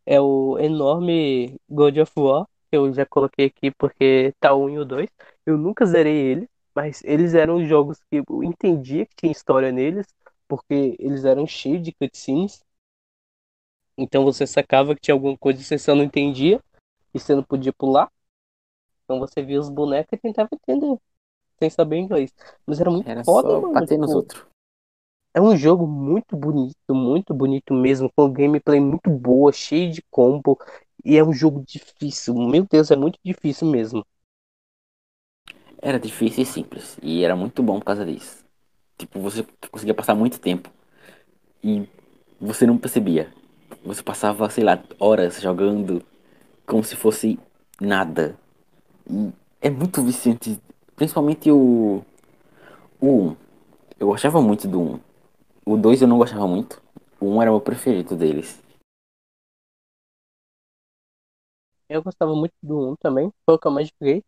[0.05, 4.69] é o enorme God of War, que eu já coloquei aqui porque tá o 1
[4.71, 5.09] e o 2.
[5.45, 10.07] Eu nunca zerei ele, mas eles eram jogos que eu entendia que tinha história neles,
[10.47, 12.63] porque eles eram cheios de cutscenes.
[13.99, 16.62] Então você sacava que tinha alguma coisa que você só não entendia
[17.13, 18.12] e você não podia pular.
[19.05, 20.97] Então você via os bonecos e tentava entender,
[21.59, 22.33] sem saber inglês.
[22.67, 23.73] Mas era muito Era foda, só mano.
[23.73, 24.45] bater nos Tipo, outros.
[25.33, 30.57] É um jogo muito bonito, muito bonito mesmo, com gameplay muito boa, cheio de combo.
[31.03, 32.35] E é um jogo difícil.
[32.35, 34.05] Meu Deus, é muito difícil mesmo.
[35.81, 36.97] Era difícil e simples.
[37.01, 38.43] E era muito bom por causa disso.
[38.97, 40.69] Tipo, você conseguia passar muito tempo
[41.63, 41.88] e
[42.41, 43.31] você não percebia.
[43.84, 46.03] Você passava, sei lá, horas jogando
[46.65, 47.39] como se fosse
[47.82, 48.38] nada.
[49.10, 50.60] E é muito viciante.
[50.95, 52.03] Principalmente o,
[53.01, 53.36] o 1.
[53.99, 54.99] Eu gostava muito do 1.
[55.65, 56.82] O 2 eu não gostava muito.
[57.19, 58.62] O 1 era o meu preferido deles.
[61.88, 64.23] Eu gostava muito do 1 também, foi o que eu mais joguei.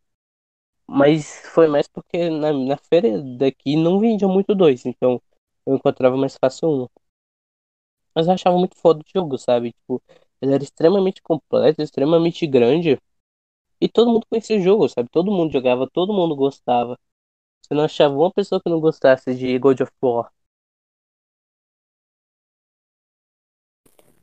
[0.88, 5.22] Mas foi mais porque na, na feira daqui não vendia muito dois, então
[5.66, 6.88] eu encontrava mais fácil um.
[8.16, 9.72] Mas eu achava muito foda o jogo, sabe?
[9.74, 10.02] Tipo,
[10.42, 13.00] ele era extremamente completo, extremamente grande.
[13.82, 15.10] E todo mundo conhecia o jogo, sabe?
[15.12, 16.98] Todo mundo jogava, todo mundo gostava.
[17.62, 20.32] Você não achava uma pessoa que não gostasse de God of War.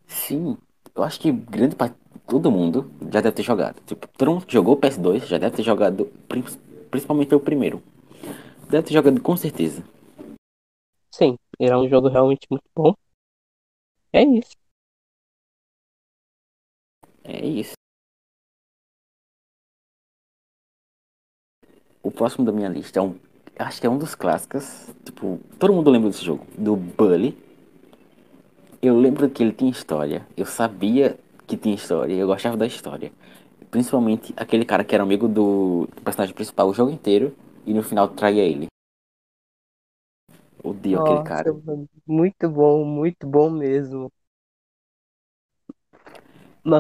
[0.07, 0.57] Sim,
[0.95, 1.97] eu acho que grande parte,
[2.27, 3.77] todo mundo já deve ter jogado.
[3.87, 6.45] Tipo, todo mundo que jogou o PS2 já deve ter jogado, prin-
[6.91, 7.83] principalmente o primeiro.
[8.71, 9.83] Deve ter jogado com certeza.
[11.11, 12.95] Sim, era um jogo realmente muito bom.
[14.19, 14.57] É isso.
[17.23, 17.75] É isso.
[22.03, 23.15] O próximo da minha lista é um.
[23.57, 24.89] Acho que é um dos clássicos.
[25.05, 26.45] Tipo, todo mundo lembra desse jogo.
[26.57, 27.37] Do Bully.
[28.83, 30.27] Eu lembro que ele tinha história.
[30.37, 32.15] Eu sabia que tinha história.
[32.15, 33.13] Eu gostava da história.
[33.71, 37.35] Principalmente aquele cara que era amigo do, personagem principal o jogo inteiro.
[37.65, 38.67] E no final traía ele.
[40.63, 41.57] Odeio aquele Nossa, cara.
[41.65, 44.11] mano, muito bom, muito bom mesmo.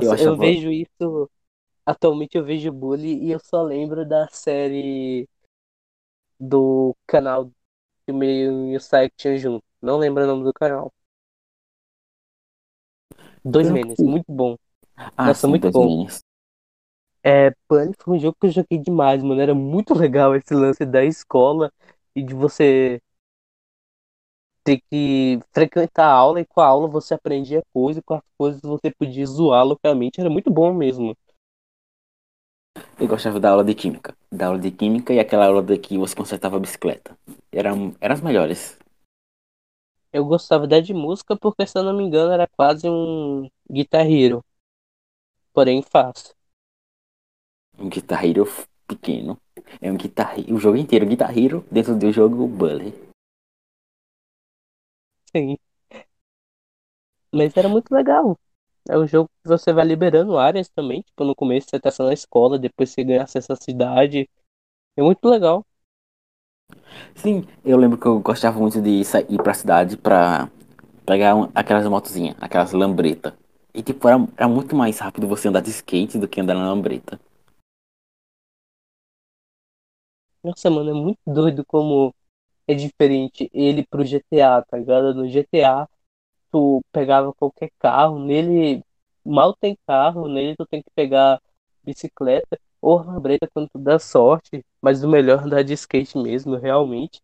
[0.00, 0.36] Eu Nossa, eu achava.
[0.36, 1.30] vejo isso.
[1.86, 5.28] Atualmente eu vejo Bully e eu só lembro da série
[6.38, 7.50] do canal
[8.06, 9.64] que meio e o Sai tinha junto.
[9.82, 10.92] Não lembro o nome do canal.
[13.44, 14.04] Dois Eu meses, fui.
[14.04, 14.56] muito bom.
[15.16, 15.92] Ah, Nossa, sim, muito bom.
[15.96, 16.22] meses.
[17.22, 19.40] É, Bully foi um jogo que eu joguei demais, mano.
[19.40, 21.72] Era muito legal esse lance da escola
[22.14, 23.00] e de você
[24.68, 28.22] ter que frequentar a aula e com a aula você aprendia coisa e com as
[28.36, 30.20] coisas você podia zoar loucamente.
[30.20, 31.16] Era muito bom mesmo.
[33.00, 34.14] Eu gostava da aula de química.
[34.30, 37.16] Da aula de química e aquela aula de que você consertava a bicicleta.
[37.50, 38.78] Eram, eram as melhores.
[40.12, 44.06] Eu gostava da de música porque, se eu não me engano, era quase um Guitar
[44.06, 44.44] Hero,
[45.52, 46.34] porém fácil.
[47.78, 48.46] Um Guitar Hero
[48.86, 49.38] pequeno.
[49.80, 53.07] É um Guitar Hero, o jogo inteiro Guitar Hero dentro do jogo Bully.
[57.32, 58.38] Mas era muito legal.
[58.88, 61.02] É um jogo que você vai liberando áreas também.
[61.02, 64.28] Tipo, no começo você tá só na escola, depois você ganha acesso à cidade.
[64.96, 65.66] É muito legal.
[67.14, 70.48] Sim, eu lembro que eu gostava muito de sair ir pra cidade pra
[71.06, 73.34] pegar um- aquelas motozinhas, aquelas lambreta.
[73.74, 76.68] E tipo, era, era muito mais rápido você andar de skate do que andar na
[76.68, 77.18] lambreta.
[80.42, 82.14] Nossa, mano, é muito doido como
[82.68, 85.14] é diferente ele pro GTA, tá ligado?
[85.14, 85.88] No GTA,
[86.52, 88.84] tu pegava qualquer carro, nele
[89.24, 91.40] mal tem carro, nele tu tem que pegar
[91.82, 96.56] bicicleta ou lambreta quando tu dá sorte, mas o melhor é andar de skate mesmo,
[96.56, 97.20] realmente.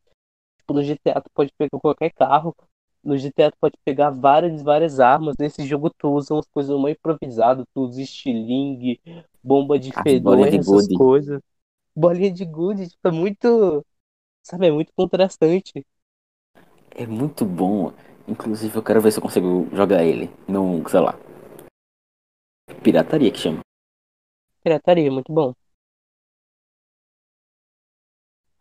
[0.59, 2.57] Tipo, no GTA tu pode pegar qualquer carro,
[3.03, 6.97] no GTA tu pode pegar várias, várias armas, nesse jogo tu usa umas coisas mais
[6.97, 8.99] improvisadas, tu usa estilingue,
[9.43, 11.41] bomba de fedor, essas coisas.
[11.95, 13.85] Bolinha de gude, tipo, é muito,
[14.45, 15.85] sabe, é muito contrastante.
[16.95, 17.93] É muito bom.
[18.27, 21.15] Inclusive, eu quero ver se eu consigo jogar ele num, sei lá,
[22.83, 23.61] pirataria que chama.
[24.65, 25.55] Pirataria, muito bom.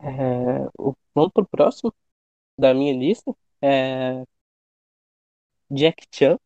[0.00, 1.94] É, o- vamos pro próximo
[2.58, 3.34] da minha lista.
[3.62, 4.24] É
[5.70, 6.38] Jack Chan,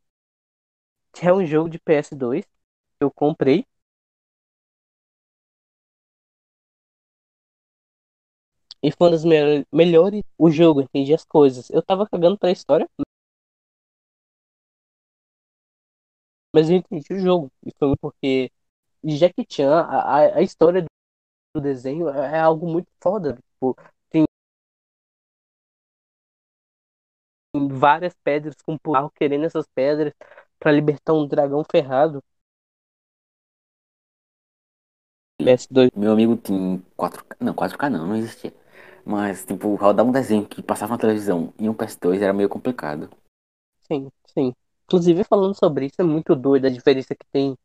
[1.13, 3.67] que é um jogo de PS2 que eu comprei.
[8.83, 10.23] E foi uma das me- melhores.
[10.39, 11.71] O jogo, entendi as coisas.
[11.71, 12.89] Eu tava cagando pra história,
[16.55, 17.53] mas eu entendi o jogo.
[17.65, 18.51] E foi porque
[19.05, 20.85] Jack Chan, a, a história
[21.55, 23.37] do desenho é algo muito foda.
[23.37, 23.77] Tipo,
[24.11, 24.25] tem
[27.69, 30.15] várias pedras com um carro querendo essas pedras
[30.59, 32.23] pra libertar um dragão ferrado.
[35.39, 35.91] PS2.
[35.95, 37.37] Meu amigo tinha 4K.
[37.41, 38.53] Não, 4K não, não existia.
[39.09, 43.09] Mas, tipo, rodar um desenho que passava na televisão em um PS2 era meio complicado.
[43.81, 44.55] Sim, sim.
[44.85, 47.57] Inclusive, falando sobre isso, é muito doido a diferença que tem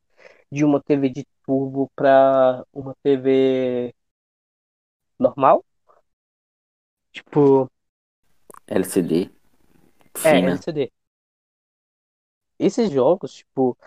[0.49, 3.93] de uma TV de tubo pra uma TV
[5.19, 5.65] normal.
[7.11, 7.69] Tipo,
[8.65, 9.29] LCD,
[10.23, 10.51] é, fina.
[10.51, 10.93] LCD.
[12.57, 13.77] Esses jogos, tipo,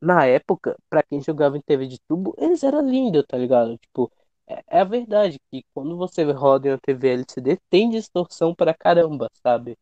[0.00, 3.78] na época, pra quem jogava em TV de tubo, eles eram lindos, tá ligado?
[3.78, 4.10] Tipo,
[4.48, 8.74] é, é a verdade que quando você roda em uma TV LCD, tem distorção pra
[8.74, 9.76] caramba, sabe?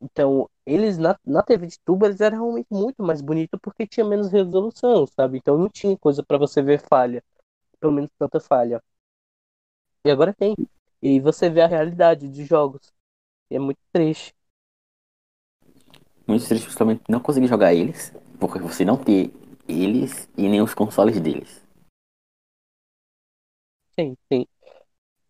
[0.00, 4.06] Então, eles na, na TV de tubo, eles eram realmente muito mais bonitos porque tinha
[4.06, 5.38] menos resolução, sabe?
[5.38, 7.22] Então não tinha coisa pra você ver falha,
[7.80, 8.82] pelo menos tanta falha.
[10.04, 10.54] E agora tem.
[11.00, 12.92] E você vê a realidade dos jogos.
[13.50, 14.34] E é muito triste.
[16.26, 19.32] Muito triste justamente não conseguir jogar eles, porque você não ter
[19.68, 21.61] eles e nem os consoles deles.
[23.98, 24.46] Sim, sim.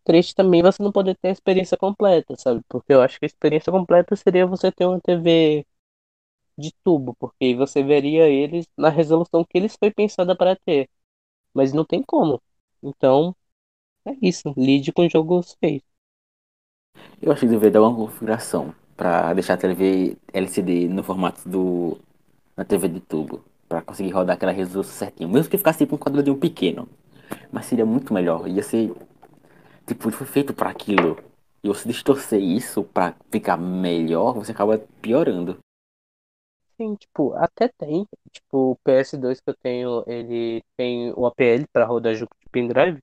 [0.05, 2.61] Triste também você não poder ter a experiência completa, sabe?
[2.69, 5.65] Porque eu acho que a experiência completa seria você ter uma TV
[6.57, 10.89] de tubo, porque você veria eles na resolução que eles foi pensada para ter.
[11.53, 12.41] Mas não tem como.
[12.83, 13.35] Então,
[14.07, 14.53] é isso.
[14.57, 15.83] Lide com jogos feios.
[17.21, 21.97] Eu acho que deveria dar uma configuração pra deixar a TV LCD no formato do
[22.55, 25.97] na TV de tubo, Pra conseguir rodar aquela resolução certinho, mesmo que ficasse tipo um
[25.97, 26.87] quadradinho pequeno,
[27.53, 28.47] mas seria muito melhor.
[28.49, 28.93] Ia ser
[29.87, 31.17] tipo foi feito pra aquilo.
[31.63, 35.57] E você distorcer isso pra ficar melhor, você acaba piorando.
[36.77, 38.07] Sim, tipo, até tem.
[38.31, 42.99] Tipo, o PS2 que eu tenho, ele tem o APL para rodar jogo de pendrive.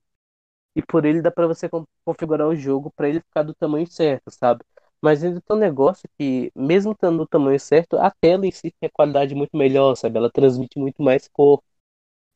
[0.75, 3.87] E por ele dá pra você con- configurar o jogo pra ele ficar do tamanho
[3.91, 4.63] certo, sabe?
[5.01, 8.71] Mas ainda tem um negócio que, mesmo estando do tamanho certo, a tela em si
[8.79, 10.17] tem a qualidade muito melhor, sabe?
[10.17, 11.63] Ela transmite muito mais cor.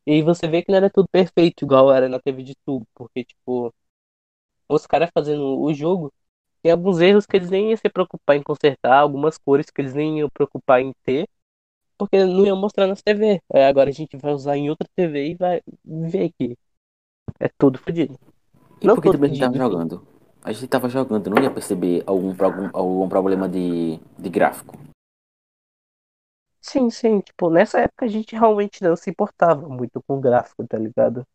[0.06, 2.86] E aí você vê que não era tudo perfeito, igual era na TV de tubo,
[2.94, 3.74] porque, tipo,
[4.68, 6.12] os caras fazendo o jogo,
[6.62, 9.94] tem alguns erros que eles nem iam se preocupar em consertar, algumas cores que eles
[9.94, 11.28] nem iam preocupar em ter,
[11.98, 13.40] porque não iam mostrar nas TV.
[13.52, 16.56] Aí agora a gente vai usar em outra TV e vai ver que
[17.40, 18.18] é tudo fodido.
[18.80, 20.06] E Não por que todo também a gente tava jogando?
[20.42, 24.78] A gente tava jogando, não ia perceber algum, algum, algum problema de, de gráfico.
[26.68, 30.66] Sim, sim, tipo, nessa época a gente realmente não se importava muito com o gráfico,
[30.66, 31.26] tá ligado?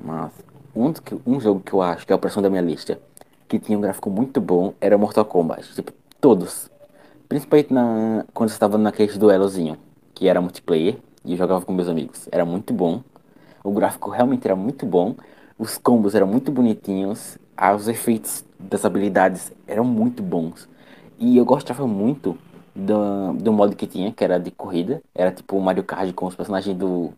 [0.00, 0.32] Mas
[0.74, 3.00] um, que- um jogo que eu acho que é a opção da minha lista,
[3.48, 5.74] que tinha um gráfico muito bom, era Mortal Kombat.
[5.74, 6.70] Tipo, todos.
[7.28, 9.76] Principalmente na, quando eu estava naquele duelozinho,
[10.14, 12.28] que era multiplayer, e eu jogava com meus amigos.
[12.32, 13.02] Era muito bom.
[13.64, 15.14] O gráfico realmente era muito bom.
[15.58, 17.38] Os combos eram muito bonitinhos.
[17.56, 20.68] ah, Os efeitos das habilidades eram muito bons.
[21.18, 22.38] E eu gostava muito
[22.78, 25.02] do, do modo que tinha, que era de corrida.
[25.14, 27.12] Era tipo o Mario Kart com os personagens do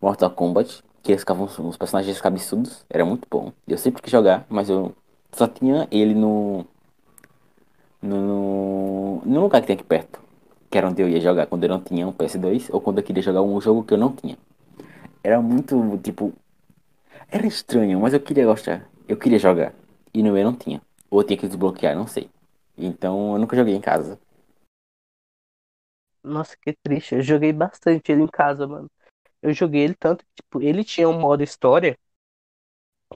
[0.00, 0.82] Mortal Kombat.
[1.02, 2.84] Que eles ficavam uns personagens cabeçudos.
[2.88, 3.52] Era muito bom.
[3.68, 4.94] Eu sempre quis jogar, mas eu
[5.32, 6.64] só tinha ele no,
[8.00, 10.20] no, no lugar que tem aqui perto.
[10.70, 13.04] Que era onde eu ia jogar quando eu não tinha um PS2 ou quando eu
[13.04, 14.36] queria jogar um jogo que eu não tinha.
[15.22, 16.32] Era muito, tipo,
[17.30, 18.88] era estranho, mas eu queria gostar.
[19.08, 19.74] Eu queria jogar.
[20.12, 20.80] E no meu não tinha.
[21.10, 22.30] Ou eu tinha que desbloquear, não sei.
[22.78, 24.18] Então eu nunca joguei em casa.
[26.24, 27.14] Nossa, que triste.
[27.14, 28.90] Eu joguei bastante ele em casa, mano.
[29.42, 31.98] Eu joguei ele tanto que, tipo, ele tinha um modo história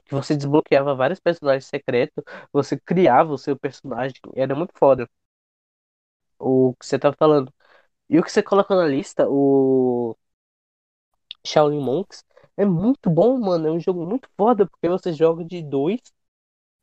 [0.05, 5.07] que você desbloqueava vários personagens secretos, você criava o seu personagem, era muito foda.
[6.39, 7.53] O que você tava falando.
[8.09, 10.17] E o que você coloca na lista, o
[11.45, 12.23] Shaolin Monks,
[12.57, 13.67] é muito bom, mano.
[13.67, 15.99] É um jogo muito foda, porque você joga de dois.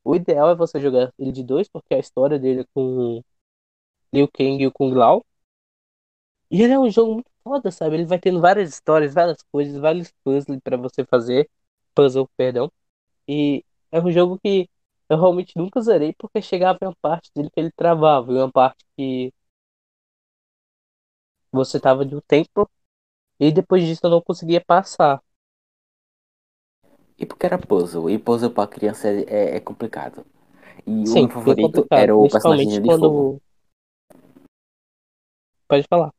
[0.05, 3.23] O ideal é você jogar ele de dois, porque a história dele é com
[4.13, 5.25] Liu Kang e o Kung Lao.
[6.51, 7.97] E ele é um jogo muito foda, sabe?
[7.97, 11.49] Ele vai tendo várias histórias, várias coisas, vários puzzles pra você fazer.
[11.95, 12.71] Puzzle, perdão.
[13.29, 14.69] E é um jogo que
[15.09, 18.53] eu realmente nunca zerei, porque chegava em uma parte dele que ele travava, em uma
[18.53, 19.33] parte que
[21.51, 22.69] você tava de um tempo,
[23.41, 25.23] e depois disso eu não conseguia passar.
[27.19, 28.11] E porque era puzzle.
[28.11, 30.25] E puzzle pra criança é, é, é complicado.
[30.87, 33.39] E o meu Sim, bem favorito era o personagem de fogo.
[33.39, 33.43] quando.
[35.69, 36.16] Pode falar.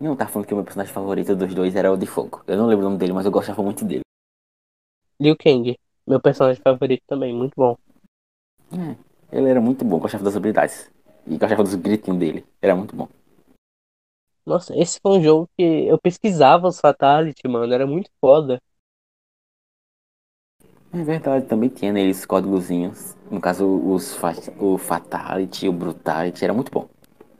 [0.00, 2.42] Não, tá falando que o meu personagem favorito dos dois era o de fogo.
[2.46, 4.02] Eu não lembro o nome dele, mas eu gostava muito dele.
[5.18, 7.76] Liu Kang, meu personagem favorito também, muito bom.
[8.72, 8.96] É,
[9.36, 10.90] ele era muito bom, gostava das habilidades.
[11.26, 12.44] E gostava dos gritinhos dele.
[12.60, 13.08] Era muito bom.
[14.44, 18.62] Nossa, esse foi um jogo que eu pesquisava os Fatality, mano, era muito foda.
[20.92, 23.16] É verdade, também tinha neles códigozinhos.
[23.30, 26.88] No caso, os fa o Fatality, o Brutality, era muito bom.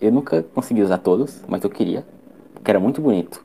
[0.00, 2.02] Eu nunca consegui usar todos, mas eu queria,
[2.52, 3.44] porque era muito bonito.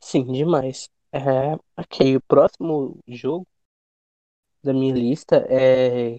[0.00, 0.88] Sim, demais.
[1.12, 1.20] É,
[1.76, 3.46] ok, o próximo jogo
[4.62, 6.18] da minha lista é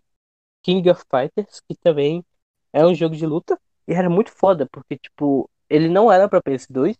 [0.64, 2.24] King of Fighters, que também
[2.74, 6.42] é um jogo de luta e era muito foda, porque, tipo, ele não era pra
[6.42, 6.98] PS2,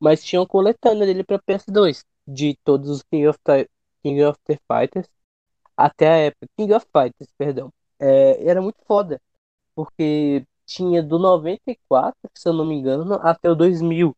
[0.00, 3.38] mas tinha uma coletânea dele pra PS2, de todos os King of,
[4.02, 5.08] King of the Fighters
[5.76, 6.48] até a época.
[6.56, 7.72] King of Fighters, perdão.
[7.98, 9.20] É, era muito foda,
[9.76, 14.16] porque tinha do 94, se eu não me engano, até o 2000.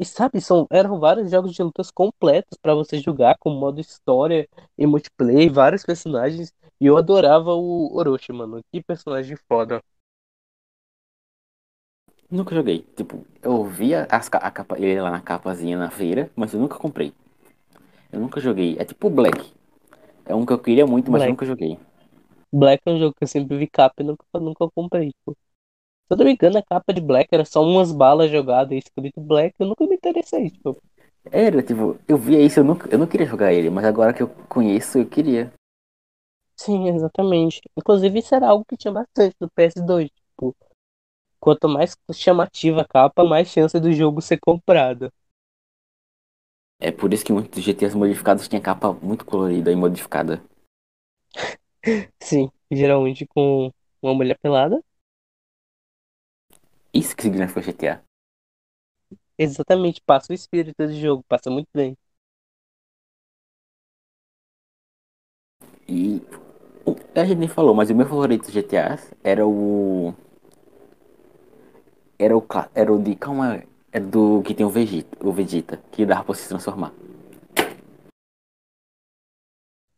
[0.00, 4.48] E sabe, são, eram vários jogos de lutas completos pra você jogar, com modo história
[4.76, 6.52] e multiplayer, vários personagens.
[6.80, 8.60] E eu adorava o Orochi, mano.
[8.72, 9.80] Que personagem foda.
[12.28, 12.84] Nunca joguei.
[12.96, 16.78] Tipo, eu via as, a capa, ele lá na capazinha na feira, mas eu nunca
[16.78, 17.12] comprei.
[18.10, 18.76] Eu nunca joguei.
[18.78, 19.52] É tipo Black.
[20.24, 21.30] É um que eu queria muito, mas Black.
[21.30, 21.78] nunca joguei.
[22.52, 25.10] Black é um jogo que eu sempre vi capa e nunca, nunca comprei.
[25.12, 25.32] Tipo.
[25.32, 28.78] Se eu não me engano, a capa de Black era só umas balas jogadas e
[28.78, 29.54] escrito Black.
[29.58, 30.82] Eu nunca me interessei, tipo.
[31.30, 34.22] Era, tipo, eu via isso, eu, nunca, eu não queria jogar ele, mas agora que
[34.22, 35.52] eu conheço, eu queria.
[36.56, 37.60] Sim, exatamente.
[37.76, 40.10] Inclusive, isso era algo que tinha bastante do PS2.
[40.10, 40.56] Tipo,
[41.40, 45.12] quanto mais chamativa a capa, mais chance do jogo ser comprado.
[46.78, 50.42] É por isso que muitos GTAs modificados tinha capa muito colorida e modificada.
[52.20, 53.72] Sim, geralmente com
[54.02, 54.82] uma mulher pelada.
[57.00, 58.02] Isso que significa GTA.
[59.38, 61.96] Exatamente, passa o espírito do jogo, passa muito bem.
[65.88, 66.22] E
[67.14, 70.14] a gente nem falou, mas o meu favorito dos GTAs era o
[72.18, 72.42] Era o,
[72.74, 73.14] era o de.
[73.16, 73.62] Calma,
[73.92, 76.92] é do que tem o Vegeta, o Vegeta, que dava pra se transformar.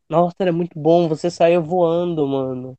[0.09, 2.77] Nossa, era muito bom, você saía voando, mano.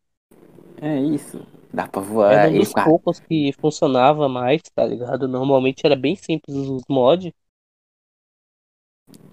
[0.81, 1.45] É isso.
[1.73, 2.49] Dá pra Era voar.
[2.49, 5.27] um Ele dos ficava, poucos que funcionava mais, tá ligado?
[5.27, 7.31] Normalmente era bem simples os mods.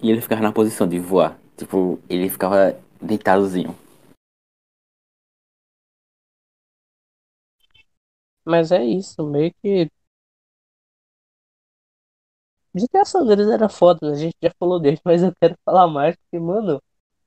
[0.03, 1.35] e ele ficava na posição de voar.
[1.57, 3.75] Tipo, ele ficava deitadozinho.
[8.45, 9.89] Mas é isso, meio que.
[12.75, 14.13] GTA San Andreas era foda, né?
[14.13, 16.81] A gente já falou dele, mas eu quero falar mais, porque, mano,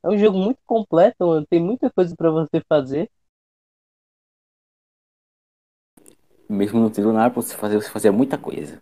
[0.07, 1.45] é um jogo muito completo, mano.
[1.45, 3.09] Tem muita coisa pra você fazer.
[6.49, 8.79] Mesmo não tendo nada pra você fazer, você fazia muita coisa.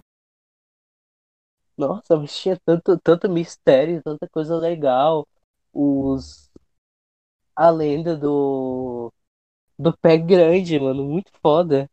[1.75, 5.27] Nossa, mas tinha tanto, tanto mistério, tanta coisa legal.
[5.73, 6.51] Os.
[7.55, 9.11] A lenda do.
[9.77, 11.03] Do pé grande, mano.
[11.03, 11.89] Muito foda.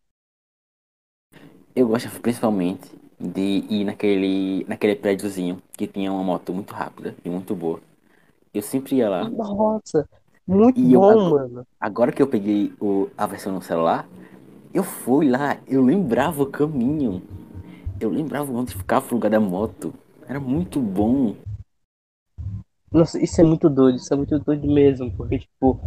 [1.74, 7.30] Eu gostava principalmente de ir naquele, naquele prédiozinho que tinha uma moto muito rápida e
[7.30, 7.80] muito boa.
[8.53, 9.30] Eu sempre ia lá.
[9.30, 10.09] Nossa,
[10.46, 11.66] muito E eu, bom, ago- mano.
[11.80, 14.07] agora que eu peguei o, a versão no celular,
[14.74, 17.22] eu fui lá, eu lembrava o caminho.
[18.00, 19.94] Eu lembrava onde ficava o lugar da moto.
[20.28, 21.36] Era muito bom.
[22.92, 25.80] Nossa, isso é muito doido, isso é muito doido mesmo, porque, tipo,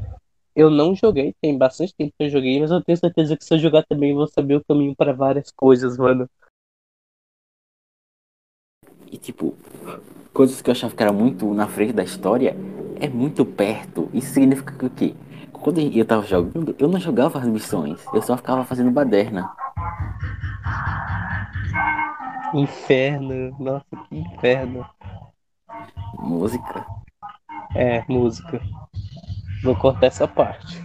[0.56, 3.54] eu não joguei, tem bastante tempo que eu joguei, mas eu tenho certeza que se
[3.54, 6.30] eu jogar também eu vou saber o caminho para várias coisas, mano.
[9.12, 9.56] E tipo,
[10.36, 12.58] coisas que eu achava que era muito na frente da história,
[13.00, 14.10] é muito perto.
[14.14, 15.16] Isso significa que o quê?
[15.54, 19.50] Quando eu tava jogando, eu não jogava as missões, eu só ficava fazendo baderna.
[22.54, 24.86] Inferno, nossa, que inferno.
[26.20, 26.86] Música.
[27.74, 28.62] É, música.
[29.64, 30.84] Vou cortar essa parte.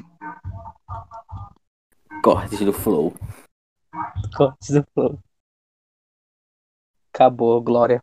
[2.23, 3.13] Cortes do flow.
[4.37, 5.19] Cortes do flow.
[7.13, 8.01] Acabou, Glória.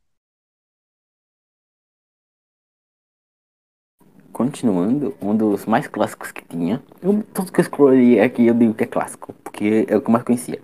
[4.38, 6.80] Continuando, um dos mais clássicos que tinha.
[7.02, 10.10] Eu, tudo que eu escolhi aqui eu digo que é clássico, porque é o que
[10.10, 10.62] eu mais conhecia.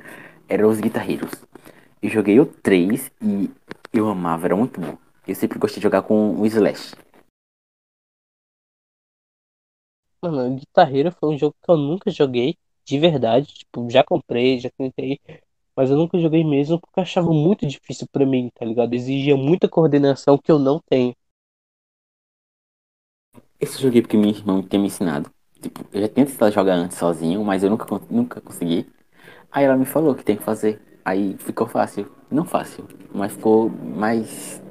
[0.47, 1.43] Era os Guitar Heroes.
[1.99, 3.49] Eu joguei o 3 e
[3.91, 4.95] eu amava, era muito bom.
[5.27, 6.95] Eu sempre gostei de jogar com o Slash.
[10.21, 12.55] Mano, Guitarreira foi um jogo que eu nunca joguei,
[12.85, 13.47] de verdade.
[13.47, 15.19] Tipo, já comprei, já tentei,
[15.75, 18.93] mas eu nunca joguei mesmo porque eu achava muito difícil pra mim, tá ligado?
[18.93, 21.15] Exigia muita coordenação que eu não tenho.
[23.63, 25.31] Esse joguei porque minha irmã tinha me ensinado.
[25.61, 28.85] Tipo, eu já tinha tentado jogar antes sozinho, mas eu nunca, nunca consegui.
[29.49, 30.81] Aí ela me falou que tem que fazer.
[31.05, 32.11] Aí ficou fácil.
[32.29, 34.61] Não fácil, mas ficou mais.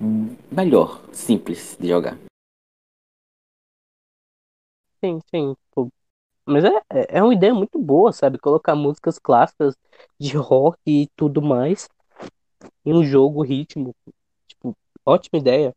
[0.00, 2.16] hum, melhor, simples de jogar.
[5.04, 5.92] Sim, sim, tipo,
[6.46, 8.38] mas é, é é uma ideia muito boa, sabe?
[8.38, 9.76] Colocar músicas clássicas
[10.18, 11.88] de rock e tudo mais
[12.84, 13.94] em um jogo, ritmo.
[14.48, 15.74] Tipo, ótima ideia.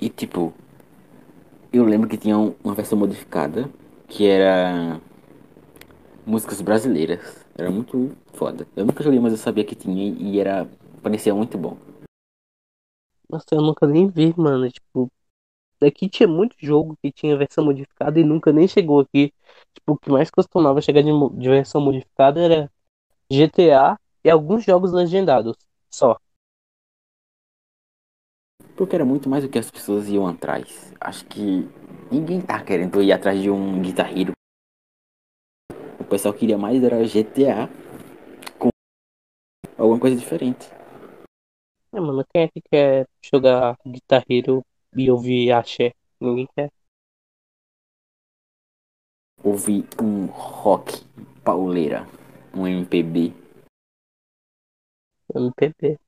[0.00, 0.52] E tipo,
[1.72, 3.68] eu lembro que tinha um- uma versão modificada
[4.08, 5.00] que era
[6.26, 7.44] músicas brasileiras.
[7.56, 8.66] Era muito foda.
[8.76, 10.66] Eu nunca joguei, mas eu sabia que tinha e era.
[11.02, 11.76] parecia muito bom.
[13.28, 14.70] Nossa, eu nunca nem vi, mano.
[14.70, 15.10] Tipo,
[15.80, 19.32] daqui tinha muito jogo que tinha versão modificada e nunca nem chegou aqui.
[19.74, 22.72] Tipo, o que mais costumava chegar de, de versão modificada era
[23.30, 25.56] GTA e alguns jogos legendados.
[25.90, 26.18] Só.
[28.76, 30.92] Porque era muito mais do que as pessoas iam atrás.
[31.00, 31.66] Acho que
[32.12, 34.32] ninguém tá querendo ir atrás de um Guitar Hero.
[35.98, 37.68] O pessoal queria mais era GTA
[38.58, 38.68] com
[39.78, 40.68] alguma coisa diferente.
[41.92, 44.62] É, mano, quem é que quer jogar Guitar Hero
[44.94, 45.94] e ouvir axé?
[46.20, 46.70] Ninguém quer.
[49.42, 51.02] Ouvir um rock
[51.42, 52.06] pauleira,
[52.54, 53.32] um MPB.
[55.34, 55.98] MPB.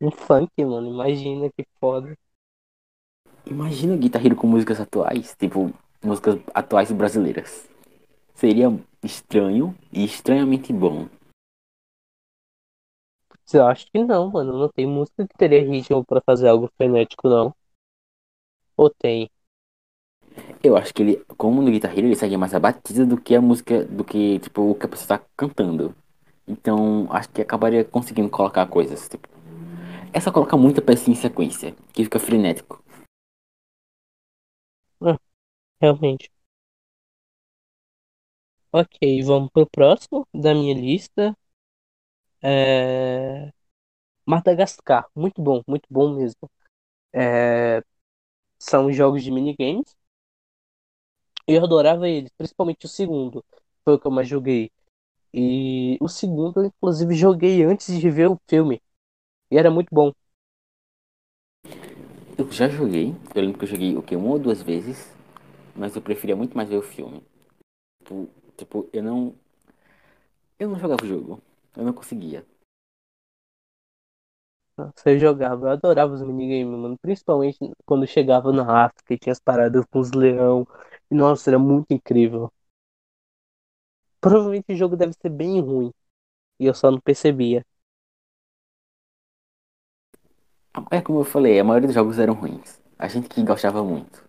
[0.00, 0.88] Um funk, mano.
[0.88, 2.16] Imagina que foda.
[3.46, 5.72] Imagina Guitar Hero com músicas atuais, tipo
[6.02, 7.68] músicas atuais brasileiras.
[8.34, 8.68] Seria
[9.02, 11.08] estranho e estranhamente bom.
[13.52, 14.58] Eu acho que não, mano.
[14.58, 17.54] Não tem música que teria ritmo pra fazer algo frenético, não.
[18.76, 19.30] Ou tem?
[20.62, 23.34] Eu acho que ele, como no Guitar Hero, ele segue mais a batida do que
[23.34, 25.94] a música, do que tipo o que a pessoa tá cantando.
[26.46, 29.28] Então, acho que acabaria conseguindo colocar coisas, tipo,
[30.12, 32.82] é só colocar muita peça em sequência, que fica frenético.
[35.00, 35.18] Ah,
[35.80, 36.30] realmente.
[38.72, 41.36] Ok, vamos pro próximo da minha lista.
[42.42, 43.52] É...
[44.26, 45.08] Madagascar.
[45.14, 46.50] Muito bom, muito bom mesmo.
[47.12, 47.82] É...
[48.58, 49.96] são jogos de minigames.
[51.46, 53.44] Eu adorava eles, principalmente o segundo.
[53.84, 54.70] Foi o que eu mais joguei.
[55.32, 58.82] E o segundo eu inclusive joguei antes de ver o filme.
[59.50, 60.12] E era muito bom.
[62.36, 65.10] Eu já joguei, eu lembro que eu joguei o que uma ou duas vezes,
[65.76, 67.22] mas eu preferia muito mais ver o filme.
[68.00, 69.34] Tipo, tipo, eu não
[70.58, 71.42] eu não jogava o jogo.
[71.76, 72.44] Eu não conseguia.
[74.76, 76.96] Nossa, eu jogava, eu adorava os minigames, mano.
[76.98, 80.66] Principalmente quando chegava na África e tinha as paradas com os leão.
[81.10, 82.52] E nossa, era muito incrível.
[84.20, 85.90] Provavelmente o jogo deve ser bem ruim.
[86.60, 87.64] E eu só não percebia.
[90.90, 92.80] É como eu falei, a maioria dos jogos eram ruins.
[92.98, 94.22] A gente que gostava muito.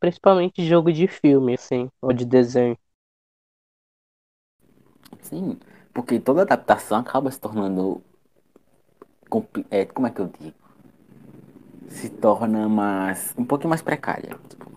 [0.00, 2.76] Principalmente jogo de filme, assim, ou de desenho.
[5.22, 5.58] Sim,
[5.92, 8.02] porque toda adaptação acaba se tornando.
[9.70, 10.56] É, como é que eu digo?
[11.88, 13.34] Se torna mais.
[13.36, 14.36] um pouquinho mais precária.
[14.48, 14.70] Tipo,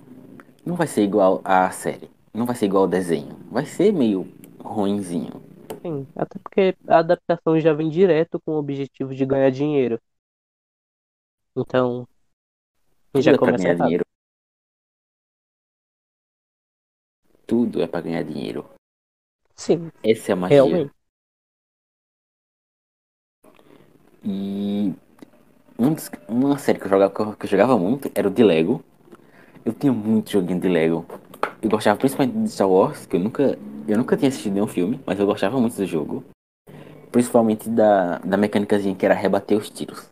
[0.66, 2.10] não vai ser igual à série.
[2.34, 3.36] Não vai ser igual ao desenho.
[3.52, 4.28] Vai ser meio
[4.64, 5.42] ruinzinho.
[5.86, 10.00] Sim, até porque a adaptação já vem direto com o objetivo de ganhar dinheiro.
[11.56, 12.08] Então,
[13.14, 13.88] Tudo já é pra começa ganhar errado.
[13.88, 14.06] dinheiro.
[17.46, 18.66] Tudo é pra ganhar dinheiro.
[19.56, 20.58] Sim, Essa é a magia.
[20.58, 20.92] realmente.
[24.24, 24.94] E
[25.80, 28.32] um dos- uma série que eu, jogava, que eu- que eu jogava muito era o
[28.32, 28.84] de Lego.
[29.66, 31.06] Eu tinha muito joguinho de Lego.
[31.62, 35.02] Eu gostava principalmente de Star Wars, que eu nunca, eu nunca tinha assistido nenhum filme,
[35.08, 36.24] mas eu gostava muito do jogo.
[37.12, 40.11] Principalmente da, da mecânicazinha que era rebater os tiros.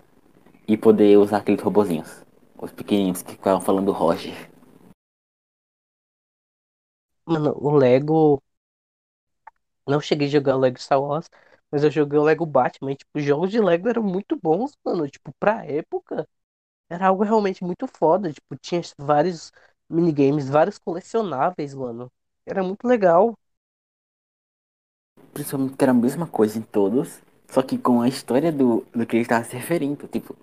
[0.69, 2.23] E poder usar aqueles robozinhos.
[2.55, 4.35] Os pequenininhos que ficavam falando Roger.
[7.25, 8.39] Mano, o Lego.
[9.87, 11.27] Não cheguei a jogar o Lego Star Wars,
[11.71, 12.91] mas eu joguei o Lego Batman.
[12.91, 15.09] E, tipo, os jogos de Lego eram muito bons, mano.
[15.09, 16.27] Tipo, pra época,
[16.89, 18.31] era algo realmente muito foda.
[18.31, 19.51] Tipo, tinha vários
[19.89, 22.11] minigames, vários colecionáveis, mano.
[22.45, 23.35] Era muito legal.
[25.33, 29.05] Principalmente que era a mesma coisa em todos, só que com a história do, do
[29.07, 30.07] que ele estava se referindo.
[30.07, 30.35] Tipo,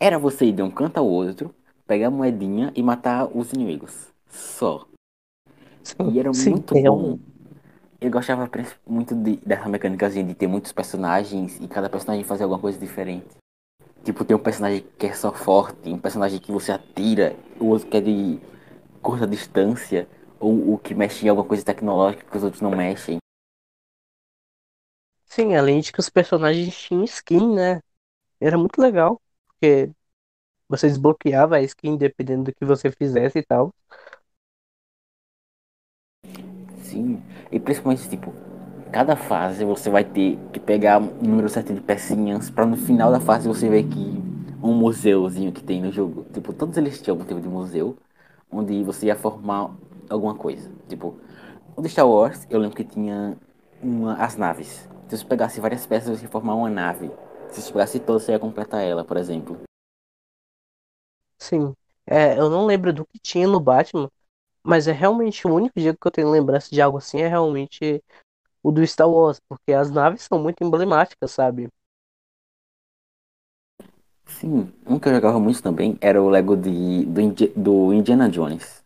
[0.00, 1.54] era você ir de um canto ao outro,
[1.86, 4.12] pegar a moedinha e matar os inimigos.
[4.28, 4.86] Só.
[5.82, 6.76] Sim, E era sim, muito realmente.
[6.76, 7.18] bom.
[8.00, 8.48] Eu gostava
[8.86, 13.26] muito de, dessa mecânicazinha de ter muitos personagens e cada personagem fazer alguma coisa diferente.
[14.04, 17.88] Tipo, tem um personagem que é só forte, um personagem que você atira, o outro
[17.88, 18.38] que é de
[19.02, 20.08] curta distância,
[20.40, 23.18] ou o que mexe em alguma coisa tecnológica que os outros não mexem.
[25.26, 27.80] Sim, além de que os personagens tinham skin, né?
[28.40, 29.20] Era muito legal,
[29.60, 29.92] porque
[30.68, 33.74] você desbloqueava a skin dependendo do que você fizesse e tal.
[36.82, 38.32] Sim, e principalmente, tipo,
[38.92, 43.10] cada fase você vai ter que pegar um número certo de pecinhas pra no final
[43.10, 44.22] da fase você ver que
[44.62, 46.24] um museuzinho que tem no jogo.
[46.32, 47.96] Tipo, todos eles tinham algum tipo de museu
[48.50, 49.70] onde você ia formar
[50.08, 50.70] alguma coisa.
[50.88, 51.16] Tipo,
[51.76, 53.36] o de Star Wars, eu lembro que tinha
[53.82, 54.88] uma, as naves.
[55.08, 57.10] Se você pegasse várias peças, você ia formar uma nave.
[57.50, 59.58] Se você pegasse todas, você ia completar ela, por exemplo.
[61.38, 61.74] Sim.
[62.06, 64.10] É, eu não lembro do que tinha no Batman,
[64.64, 68.02] mas é realmente o único jogo que eu tenho lembrança de algo assim é realmente
[68.62, 71.68] o do Star Wars, porque as naves são muito emblemáticas, sabe?
[74.26, 78.82] Sim, um que eu jogava muito também era o Lego de, do, do Indiana Jones.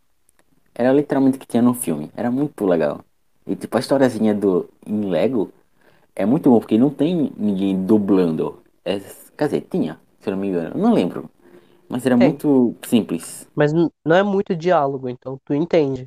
[0.74, 2.10] Era literalmente o que tinha no filme.
[2.16, 3.04] Era muito legal.
[3.46, 5.52] E tipo, a historiazinha do em Lego
[6.20, 8.62] é muito bom, porque não tem ninguém dublando.
[8.84, 8.98] É,
[9.36, 10.76] quer dizer, tinha, se eu não me engano.
[10.76, 11.30] Eu não lembro.
[11.88, 13.48] Mas era Tem, muito simples.
[13.54, 16.06] mas não é muito diálogo, então tu entende.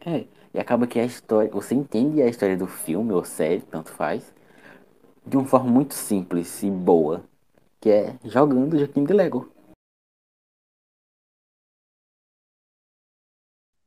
[0.00, 0.26] É.
[0.54, 1.50] E acaba que a história.
[1.50, 4.32] Você entende a história do filme ou série, tanto faz,
[5.26, 7.24] de uma forma muito simples e boa.
[7.80, 9.52] Que é jogando joguinho de Lego.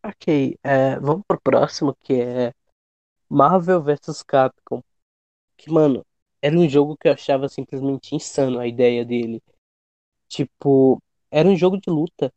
[0.04, 2.54] Ok, é, vamos pro próximo, que é
[3.32, 4.84] Marvel vs Capcom.
[5.56, 6.06] Que, mano,
[6.42, 9.42] era um jogo que eu achava simplesmente insano a ideia dele.
[10.28, 11.02] Tipo,
[11.32, 12.34] era um jogo de luta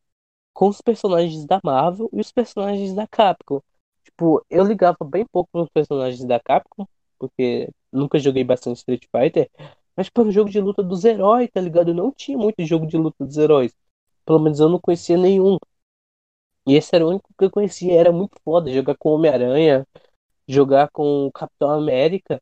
[0.53, 3.61] com os personagens da Marvel e os personagens da Capcom.
[4.05, 6.87] Tipo, eu ligava bem pouco nos personagens da Capcom,
[7.19, 9.51] porque nunca joguei bastante Street Fighter.
[9.97, 11.89] Mas para o jogo de luta dos heróis, tá ligado?
[11.89, 13.75] Eu não tinha muito jogo de luta dos heróis.
[14.25, 15.59] Pelo menos eu não conhecia nenhum.
[16.67, 17.99] E esse era o único que eu conhecia.
[17.99, 19.87] Era muito foda jogar com Homem-Aranha,
[20.49, 22.41] jogar com o Capitão América.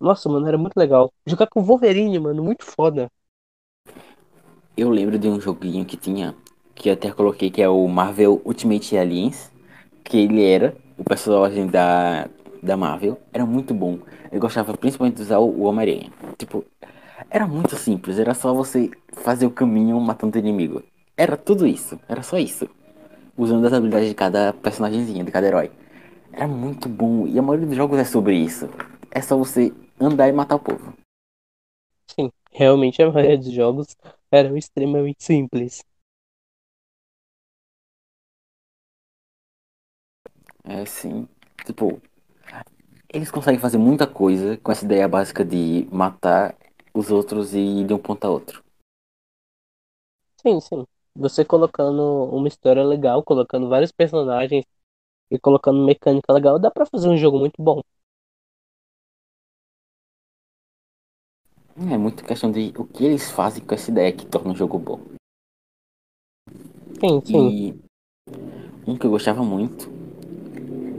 [0.00, 1.12] Nossa, mano, era muito legal.
[1.26, 3.10] Jogar com o Wolverine, mano, muito foda.
[4.76, 6.34] Eu lembro de um joguinho que tinha,
[6.74, 9.50] que eu até coloquei, que é o Marvel Ultimate Aliens,
[10.04, 12.28] que ele era o personagem da,
[12.62, 13.18] da Marvel.
[13.32, 13.98] Era muito bom.
[14.30, 16.10] Eu gostava principalmente de usar o o Homem-Aranha.
[16.38, 16.64] Tipo,
[17.30, 20.82] era muito simples, era só você fazer o caminho matando o inimigo.
[21.16, 22.68] Era tudo isso, era só isso.
[23.36, 25.70] Usando as habilidades de cada personagemzinho, de cada herói.
[26.36, 28.68] Era muito bom, e a maioria dos jogos é sobre isso.
[29.10, 30.92] É só você andar e matar o povo.
[32.08, 33.96] Sim, realmente a maioria dos jogos
[34.32, 35.84] eram extremamente simples.
[40.64, 41.26] É sim.
[41.64, 42.00] Tipo,
[43.12, 46.54] eles conseguem fazer muita coisa com essa ideia básica de matar
[46.94, 48.62] os outros e ir de um ponto a outro.
[50.42, 50.86] Sim, sim.
[51.14, 54.64] Você colocando uma história legal, colocando vários personagens
[55.30, 57.82] e colocando mecânica legal, dá pra fazer um jogo muito bom.
[61.90, 64.78] É muito questão de o que eles fazem com essa ideia que torna o jogo
[64.78, 65.00] bom.
[67.00, 67.52] Sim, sim.
[67.52, 67.74] E
[68.86, 69.90] um que eu gostava muito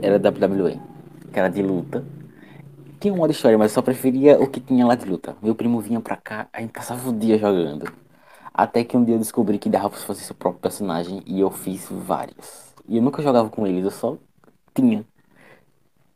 [0.00, 0.80] era WWE,
[1.32, 2.04] que era de luta.
[3.00, 5.36] Tinha um modo história, mas eu só preferia o que tinha lá de luta.
[5.42, 7.92] Meu primo vinha pra cá, a gente passava o dia jogando.
[8.52, 11.50] Até que um dia eu descobri que dava pra fazer seu próprio personagem e eu
[11.50, 12.67] fiz vários.
[12.88, 14.18] E eu nunca jogava com eles, eu só
[14.74, 15.04] tinha.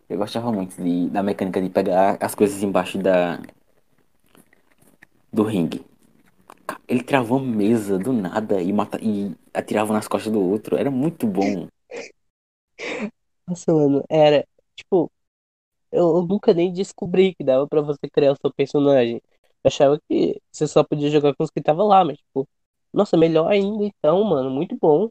[0.09, 3.41] Eu gostava muito de, da mecânica de pegar as coisas embaixo da
[5.33, 5.85] do ringue.
[6.89, 10.77] Ele travou a mesa do nada e, mata, e atirava nas costas do outro.
[10.77, 11.67] Era muito bom.
[13.47, 14.47] Nossa, mano, era.
[14.77, 15.11] Tipo,
[15.93, 19.23] eu, nunca nem descobri que dava pra você criar o seu personagem.
[19.65, 22.49] Eu achava que você só podia jogar com os que tava lá, mas, tipo,
[22.93, 25.09] nossa, melhor ainda então, mano, muito bom.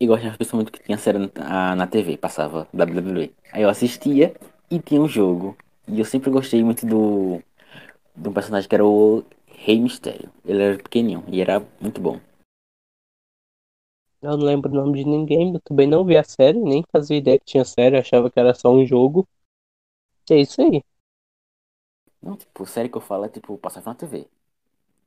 [0.00, 3.34] E gostava principalmente que tinha série na, na TV, passava WWE.
[3.52, 4.34] Aí eu assistia
[4.70, 5.56] e tinha um jogo.
[5.88, 7.42] E eu sempre gostei muito do
[8.16, 10.30] um personagem que era o Rei Mistério.
[10.44, 12.20] Ele era pequenininho e era muito bom.
[14.20, 17.16] Eu não lembro o nome de ninguém, eu também não vi a série, nem fazia
[17.16, 19.28] ideia que tinha série, achava que era só um jogo.
[20.30, 20.82] E é isso aí.
[22.22, 24.28] Não, tipo, série que eu falo é tipo, passava na TV.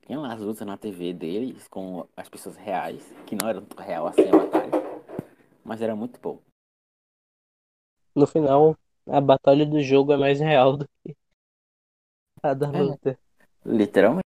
[0.06, 4.06] Tinha lá as lutas na TV deles com as pessoas reais, que não eram real
[4.06, 4.70] assim a batalha.
[5.64, 6.40] Mas era muito bom.
[8.14, 8.76] No final,
[9.06, 11.16] a batalha do jogo é mais real do que
[12.42, 13.18] a da É, luta.
[13.64, 14.22] literalmente.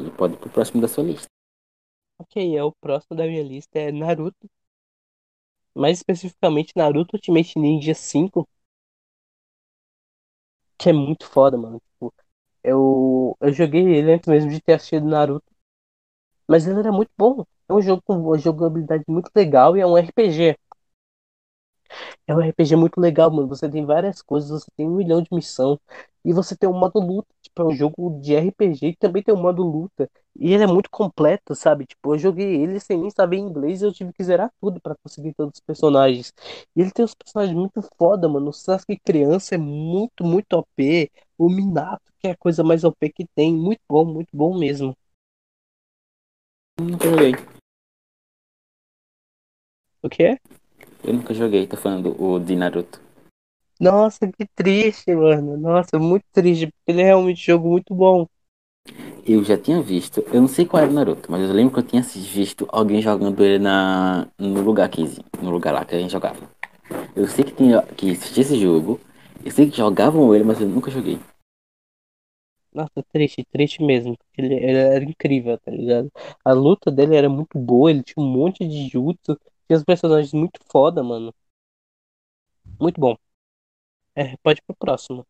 [0.00, 1.28] E pode ir pro próximo da sua lista.
[2.18, 4.48] Ok, é o próximo da minha lista é Naruto.
[5.74, 8.48] Mais especificamente Naruto Ultimate Ninja 5,
[10.78, 11.80] que é muito foda, mano.
[11.80, 12.14] Tipo,
[12.64, 15.46] eu, eu joguei ele antes mesmo de ter assistido Naruto,
[16.48, 17.44] mas ele era muito bom.
[17.68, 20.56] É um jogo com uma jogabilidade muito legal e é um RPG.
[22.26, 23.48] É um RPG muito legal, mano.
[23.48, 25.78] Você tem várias coisas, você tem um milhão de missão.
[26.24, 27.28] E você tem um modo luta.
[27.42, 30.08] Tipo, é um jogo de RPG e também tem um modo luta.
[30.38, 31.86] E ele é muito completo, sabe?
[31.86, 34.94] Tipo, eu joguei ele sem nem saber inglês e eu tive que zerar tudo pra
[35.02, 36.32] conseguir todos os personagens.
[36.76, 38.50] E ele tem uns personagens muito foda, mano.
[38.50, 41.10] O Sasuke criança é muito, muito OP.
[41.38, 43.54] O Minato, que é a coisa mais OP que tem.
[43.54, 44.96] Muito bom, muito bom mesmo.
[46.80, 47.32] Nunca joguei.
[50.02, 50.38] O quê?
[51.04, 53.00] Eu nunca joguei, tô falando o de Naruto.
[53.80, 55.56] Nossa, que triste, mano.
[55.56, 58.26] Nossa, muito triste, porque ele é realmente um jogo muito bom.
[59.26, 61.80] Eu já tinha visto, eu não sei qual era o Naruto, mas eu lembro que
[61.80, 65.02] eu tinha visto alguém jogando ele na, no lugar que,
[65.40, 66.38] no lugar lá que a gente jogava.
[67.16, 69.00] Eu sei que tinha que existia esse jogo,
[69.44, 71.18] eu sei que jogavam ele, mas eu nunca joguei.
[72.72, 74.16] Nossa, triste, triste mesmo.
[74.16, 76.10] porque Ele, ele era incrível, tá ligado?
[76.44, 80.32] A luta dele era muito boa, ele tinha um monte de jutsu, tinha os personagens
[80.32, 81.34] muito foda, mano.
[82.80, 83.16] Muito bom.
[84.14, 85.26] É, pode ir pro próximo.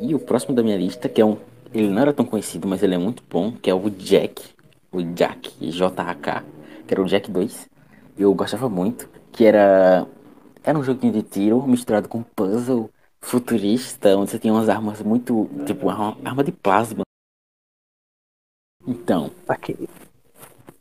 [0.00, 1.36] E o próximo da minha lista, que é um,
[1.74, 4.42] ele não era tão conhecido, mas ele é muito bom, que é o Jack,
[4.92, 6.44] o Jack, J-A-K,
[6.86, 7.68] que era o Jack 2.
[8.16, 10.06] Eu gostava muito, que era
[10.62, 12.90] era um joguinho de tiro misturado com puzzle
[13.20, 17.02] futurista, onde você tinha umas armas muito, tipo, uma arma de plasma.
[18.86, 19.88] Então, Aqui.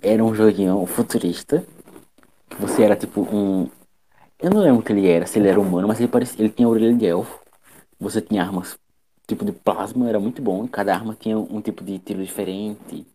[0.02, 1.66] era um joguinho futurista,
[2.50, 3.70] que você era tipo um.
[4.40, 6.44] Eu não lembro o que ele era, se ele era humano, mas ele parecia.
[6.46, 7.40] Ele tinha orelha de elfo.
[8.00, 8.80] Você tinha armas
[9.28, 10.68] tipo de plasma, era muito bom.
[10.68, 13.06] Cada arma tinha um tipo de tiro diferente.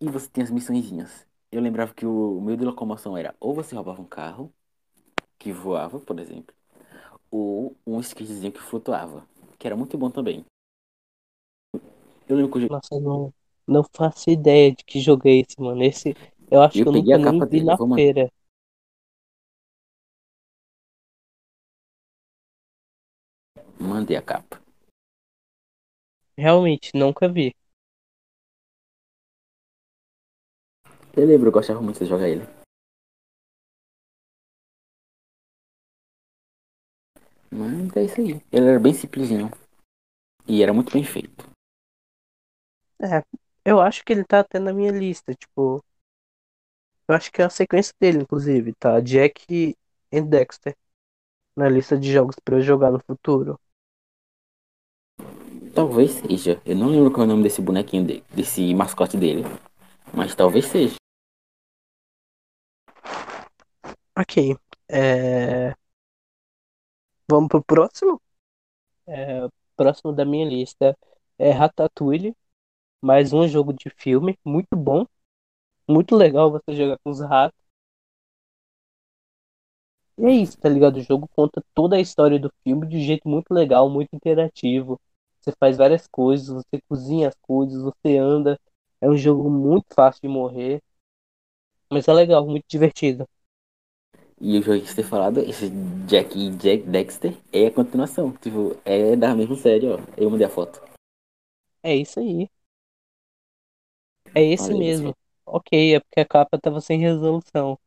[0.00, 1.26] E você tinha as missõezinhas.
[1.52, 4.52] Eu lembrava que o meio de locomoção era ou você roubava um carro,
[5.38, 6.54] que voava, por exemplo,
[7.30, 9.26] ou um skatezinho que flutuava,
[9.58, 10.44] que era muito bom também.
[12.28, 13.32] Eu lembro que eu, Nossa, não,
[13.66, 15.82] não faço ideia de que jogo é esse, mano.
[15.82, 16.16] Esse
[16.50, 18.30] eu acho eu que eu nunca nem vi dele, na feira.
[24.02, 24.60] Mandei a capa.
[26.36, 27.54] Realmente, nunca vi.
[31.14, 32.44] Eu lembro, eu gostava muito de jogar ele.
[37.50, 38.42] Mas é isso aí.
[38.50, 39.50] Ele era bem simplesinho.
[40.48, 41.48] E era muito bem feito.
[43.00, 43.22] É,
[43.64, 45.84] eu acho que ele tá até na minha lista, tipo.
[47.06, 48.98] Eu acho que é a sequência dele, inclusive, tá?
[49.00, 49.76] Jack
[50.10, 50.74] e Dexter.
[51.54, 53.60] Na lista de jogos pra eu jogar no futuro.
[55.74, 56.60] Talvez seja.
[56.66, 59.42] Eu não lembro qual é o nome desse bonequinho dele, desse mascote dele.
[60.12, 60.96] Mas talvez seja.
[64.16, 64.56] Ok.
[64.90, 65.74] É...
[67.30, 68.20] Vamos pro próximo?
[69.06, 69.48] É...
[69.76, 70.96] Próximo da minha lista
[71.38, 72.36] é Ratatouille.
[73.00, 74.38] Mais um jogo de filme.
[74.44, 75.06] Muito bom.
[75.88, 77.58] Muito legal você jogar com os ratos.
[80.18, 80.96] E é isso, tá ligado?
[80.96, 85.00] O jogo conta toda a história do filme de um jeito muito legal, muito interativo.
[85.42, 88.58] Você faz várias coisas, você cozinha as coisas, você anda.
[89.00, 90.80] É um jogo muito fácil de morrer.
[91.92, 93.24] Mas é legal, muito divertido.
[94.40, 95.70] E o jogo que você tem falado, esse
[96.06, 98.32] Jack e Jack Dexter, é a continuação.
[98.32, 99.98] Tipo, é da mesma série, ó.
[100.16, 100.82] Eu mandei a foto.
[101.82, 102.48] É isso aí.
[104.34, 105.02] É esse Olha isso.
[105.02, 105.16] mesmo.
[105.46, 107.78] Ok, é porque a capa tava sem resolução.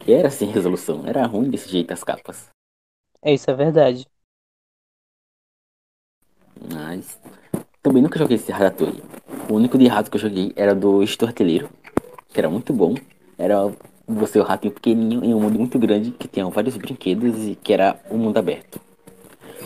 [0.00, 1.06] Que era sem resolução.
[1.06, 2.48] Era ruim desse jeito as capas.
[3.20, 4.06] É isso, é verdade.
[6.70, 7.18] Mas.
[7.82, 9.02] Também nunca joguei esse Ratatouille.
[9.50, 11.68] O único de rato que eu joguei era do Estorteleiro.
[12.28, 12.94] Que era muito bom.
[13.36, 13.72] Era
[14.06, 17.72] você o ratinho pequenininho em um mundo muito grande que tinha vários brinquedos e que
[17.72, 18.80] era um mundo aberto.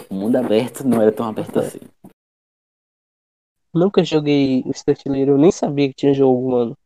[0.09, 1.81] O mundo aberto não era tão aberto assim.
[3.75, 6.79] Nunca joguei o Startleiro, eu nem sabia que tinha jogo, mano.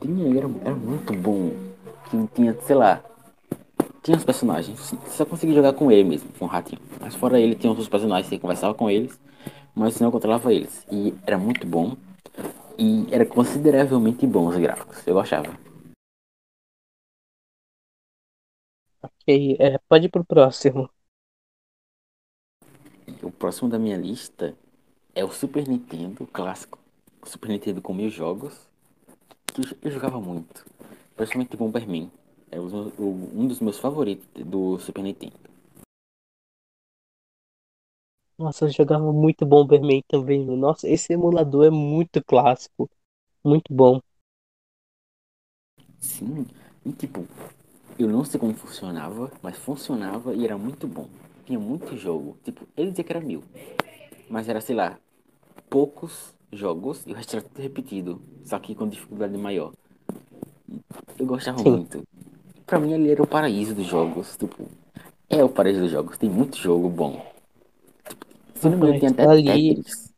[0.00, 1.50] Tinha, era, era muito bom.
[2.10, 3.02] Que tinha, sei lá.
[4.02, 4.78] Tinha os personagens.
[4.78, 6.80] Você só conseguia jogar com ele mesmo, com o ratinho.
[7.00, 9.18] Mas fora ele, tinha outros personagens, você conversava com eles.
[9.74, 10.84] Mas não controlava eles.
[10.90, 11.96] E era muito bom.
[12.76, 15.06] E era consideravelmente bom os gráficos.
[15.06, 15.56] Eu gostava.
[19.00, 20.90] Ok, é, pode ir pro próximo.
[23.22, 24.56] O próximo da minha lista
[25.14, 26.78] é o Super Nintendo clássico.
[27.20, 28.68] O Super Nintendo com mil jogos.
[29.46, 30.66] Que eu, eu jogava muito.
[31.16, 32.10] Principalmente Bomberman.
[32.52, 35.34] É um dos meus favoritos do Super Nintendo.
[38.38, 40.44] Nossa, eu jogava muito Bomberman também.
[40.44, 42.90] Nossa, esse emulador é muito clássico.
[43.44, 44.00] Muito bom.
[46.00, 46.46] Sim,
[46.84, 47.26] e tipo,
[47.98, 51.08] eu não sei como funcionava, mas funcionava e era muito bom.
[51.46, 52.36] Tinha muito jogo.
[52.44, 53.42] Tipo, ele dizia que era mil.
[54.30, 54.98] Mas era, sei lá,
[55.70, 58.22] poucos jogos e o resto era tudo repetido.
[58.44, 59.72] Só que com dificuldade maior.
[61.18, 62.02] Eu gostava Sim, muito.
[62.72, 64.34] Pra mim ali era o paraíso dos jogos.
[64.34, 64.66] Tipo,
[65.28, 66.16] é o paraíso dos jogos.
[66.16, 67.22] Tem muito jogo bom.
[68.54, 70.14] Se não me engano, tem até ali, Tetris.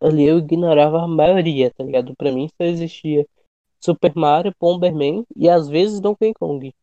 [0.00, 2.12] ali eu ignorava a maioria, tá ligado?
[2.16, 3.24] Pra mim só existia
[3.80, 6.74] Super Mario, Bomberman e às vezes Donkey Kong.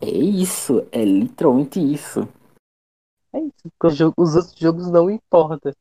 [0.00, 2.26] É isso, é literalmente isso.
[3.34, 5.72] É isso, os, jo- os outros jogos não importam.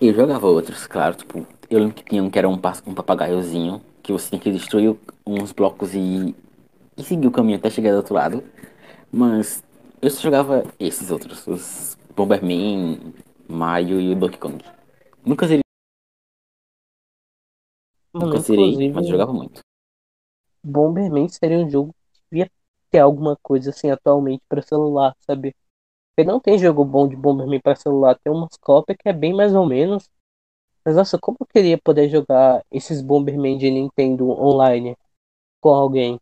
[0.00, 1.44] Eu jogava outros, claro, tipo,
[1.74, 2.54] eu lembro que tinha um que era um,
[2.86, 4.96] um papagaiozinho, que você tinha que destruir
[5.26, 6.34] uns blocos e,
[6.96, 8.44] e seguir o caminho até chegar do outro lado.
[9.10, 9.62] Mas
[10.00, 13.12] eu só jogava esses outros, os Bomberman,
[13.48, 14.64] Mario e o Donkey Kong.
[15.24, 15.62] Nunca zerei,
[18.12, 19.60] Mano, nunca zerei, mas jogava muito.
[20.62, 22.50] Bomberman seria um jogo que devia
[22.90, 25.54] ter alguma coisa assim atualmente pra celular, sabe?
[26.14, 29.34] Porque não tem jogo bom de Bomberman pra celular, tem umas cópias que é bem
[29.34, 30.08] mais ou menos.
[30.84, 34.94] Mas nossa, como eu queria poder jogar esses Bomberman de Nintendo online
[35.60, 36.20] com alguém?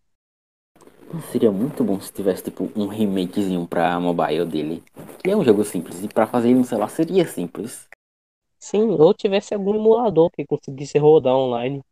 [1.30, 4.84] Seria muito bom se tivesse, tipo, um remakezinho pra mobile dele.
[5.22, 7.88] Que é um jogo simples, e pra fazer ele no celular seria simples.
[8.58, 11.82] Sim, ou tivesse algum emulador que conseguisse rodar online.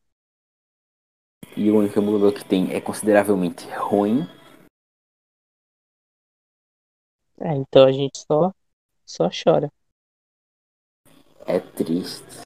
[1.56, 4.26] E o único emulador que tem é consideravelmente ruim.
[7.40, 8.54] É, então a gente só,
[9.04, 9.72] só chora.
[11.46, 12.42] É triste.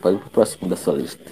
[0.00, 1.24] Pode ir pro próximo da sua lista.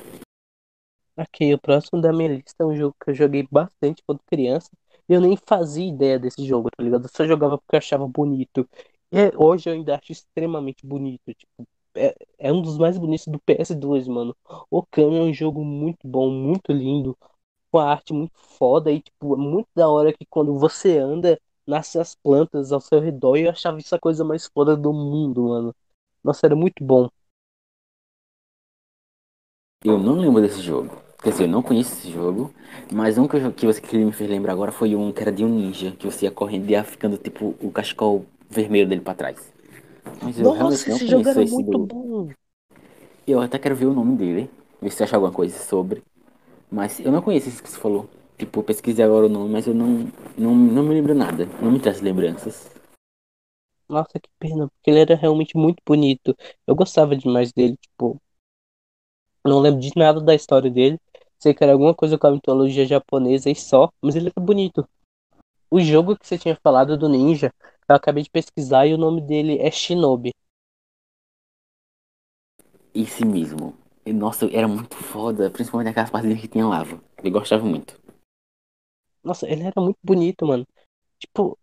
[1.17, 4.71] Aqui, o próximo da minha lista é um jogo que eu joguei bastante quando criança.
[5.09, 7.05] E eu nem fazia ideia desse jogo, tá ligado?
[7.05, 8.69] Eu só jogava porque eu achava bonito.
[9.13, 11.23] E hoje eu ainda acho extremamente bonito.
[11.33, 14.37] Tipo, é, é um dos mais bonitos do PS2, mano.
[14.71, 17.17] O Okami é um jogo muito bom, muito lindo,
[17.71, 18.91] com a arte muito foda.
[18.93, 23.01] E, tipo, é muito da hora que quando você anda, nascem as plantas ao seu
[23.01, 23.37] redor.
[23.37, 25.75] E eu achava isso a coisa mais foda do mundo, mano.
[26.23, 27.09] Nossa, era muito bom.
[29.85, 30.91] Eu não lembro desse jogo.
[31.23, 32.53] Quer dizer, eu não conheço esse jogo.
[32.93, 35.33] Mas um que, eu, que você que me fez lembrar agora foi um que era
[35.33, 35.93] de um ninja.
[35.99, 39.53] Que você ia correndo e ia ficando tipo o cachecol vermelho dele pra trás.
[40.23, 41.89] Mas eu Nossa, não esse jogo era esse muito do.
[41.89, 42.35] bom.
[43.27, 44.51] Eu até quero ver o nome dele.
[44.81, 46.03] Ver se você acha alguma coisa sobre.
[46.71, 48.09] Mas eu não conheço esse que você falou.
[48.39, 50.09] Tipo, eu pesquisei agora o nome, mas eu não,
[50.39, 51.49] não, não me lembro nada.
[51.63, 52.71] Não me traz lembranças.
[53.89, 56.37] Nossa, que pena, porque ele era realmente muito bonito.
[56.67, 58.21] Eu gostava demais dele, tipo,
[59.49, 60.99] não lembro de nada da história dele.
[61.39, 64.89] Sei que era alguma coisa com a mitologia japonesa e só, mas ele era bonito.
[65.71, 67.53] O jogo que você tinha falado do ninja,
[67.89, 70.33] eu acabei de pesquisar e o nome dele é Shinobi.
[72.95, 73.77] Esse mesmo.
[74.07, 75.51] Nossa, era muito foda.
[75.51, 77.01] Principalmente aquelas partes que tinha lava.
[77.23, 78.01] Eu gostava muito.
[79.23, 80.67] Nossa, ele era muito bonito, mano.
[81.19, 81.59] Tipo,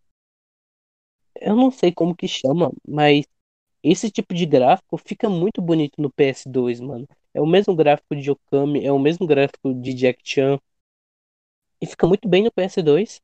[1.39, 3.25] eu não sei como que chama, mas
[3.81, 7.07] esse tipo de gráfico fica muito bonito no PS2, mano.
[7.33, 10.59] É o mesmo gráfico de Okami, é o mesmo gráfico de Jack Chan.
[11.81, 13.21] E fica muito bem no PS2.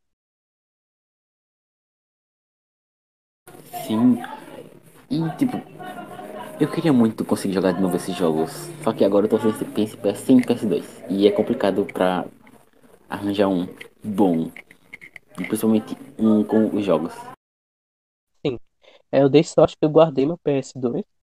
[3.86, 4.18] Sim.
[5.10, 5.58] E, tipo,
[6.60, 8.52] eu queria muito conseguir jogar de novo esses jogos.
[8.84, 11.04] Só que agora eu tô sem PS, sem PS2.
[11.10, 12.26] E é complicado pra
[13.08, 13.68] arranjar um
[14.04, 14.52] bom.
[15.40, 17.14] E principalmente um com os jogos.
[18.46, 18.60] Sim.
[19.12, 21.19] É, eu dei sorte que eu guardei meu PS2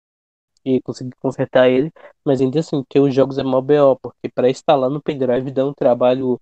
[0.65, 1.91] e consegui consertar ele,
[2.23, 5.65] mas ainda assim, ter os jogos é mó BO, porque para instalar no pendrive dá
[5.65, 6.39] um trabalho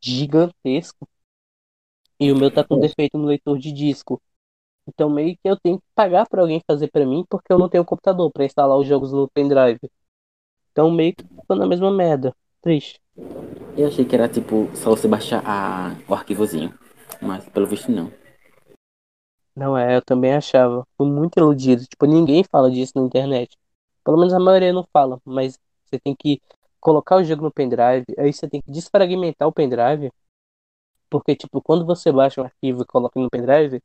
[0.00, 1.08] gigantesco.
[2.20, 4.20] E o meu tá com defeito no leitor de disco.
[4.86, 7.68] Então meio que eu tenho que pagar para alguém fazer para mim, porque eu não
[7.68, 9.80] tenho computador para instalar os jogos no pendrive.
[10.70, 12.34] Então meio que tô na mesma merda.
[12.60, 13.00] Triste.
[13.76, 15.96] Eu achei que era tipo só você baixar a...
[16.08, 16.72] o arquivozinho.
[17.20, 18.12] Mas pelo visto não.
[19.56, 20.86] Não é, eu também achava.
[20.96, 21.86] Fui muito iludido.
[21.86, 23.56] Tipo, ninguém fala disso na internet.
[24.04, 26.40] Pelo menos a maioria não fala, mas você tem que
[26.80, 30.12] colocar o jogo no pendrive, aí você tem que desfragmentar o pendrive,
[31.10, 33.82] porque tipo, quando você baixa um arquivo e coloca no pendrive,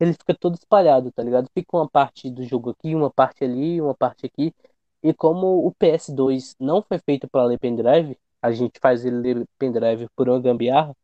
[0.00, 1.48] ele fica todo espalhado, tá ligado?
[1.54, 4.54] Fica uma parte do jogo aqui, uma parte ali, uma parte aqui.
[5.02, 9.48] E como o PS2 não foi feito para ler pendrive, a gente faz ele ler
[9.58, 10.96] pendrive por uma gambiarra,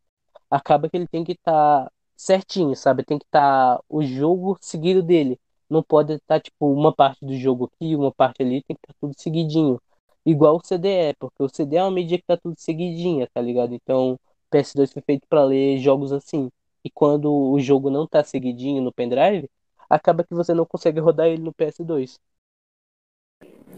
[0.51, 3.05] acaba que ele tem que estar certinho, sabe?
[3.05, 5.41] Tem que estar o jogo seguido dele.
[5.73, 8.95] Não pode estar, tipo, uma parte do jogo aqui, uma parte ali, tem que estar
[9.01, 9.81] tudo seguidinho.
[10.25, 13.41] Igual o CD é, porque o CD é uma mídia que tá tudo seguidinha, tá
[13.41, 13.75] ligado?
[13.75, 14.19] Então, o
[14.51, 16.51] PS2 foi feito para ler jogos assim.
[16.85, 19.49] E quando o jogo não tá seguidinho no pendrive,
[19.89, 22.21] acaba que você não consegue rodar ele no PS2.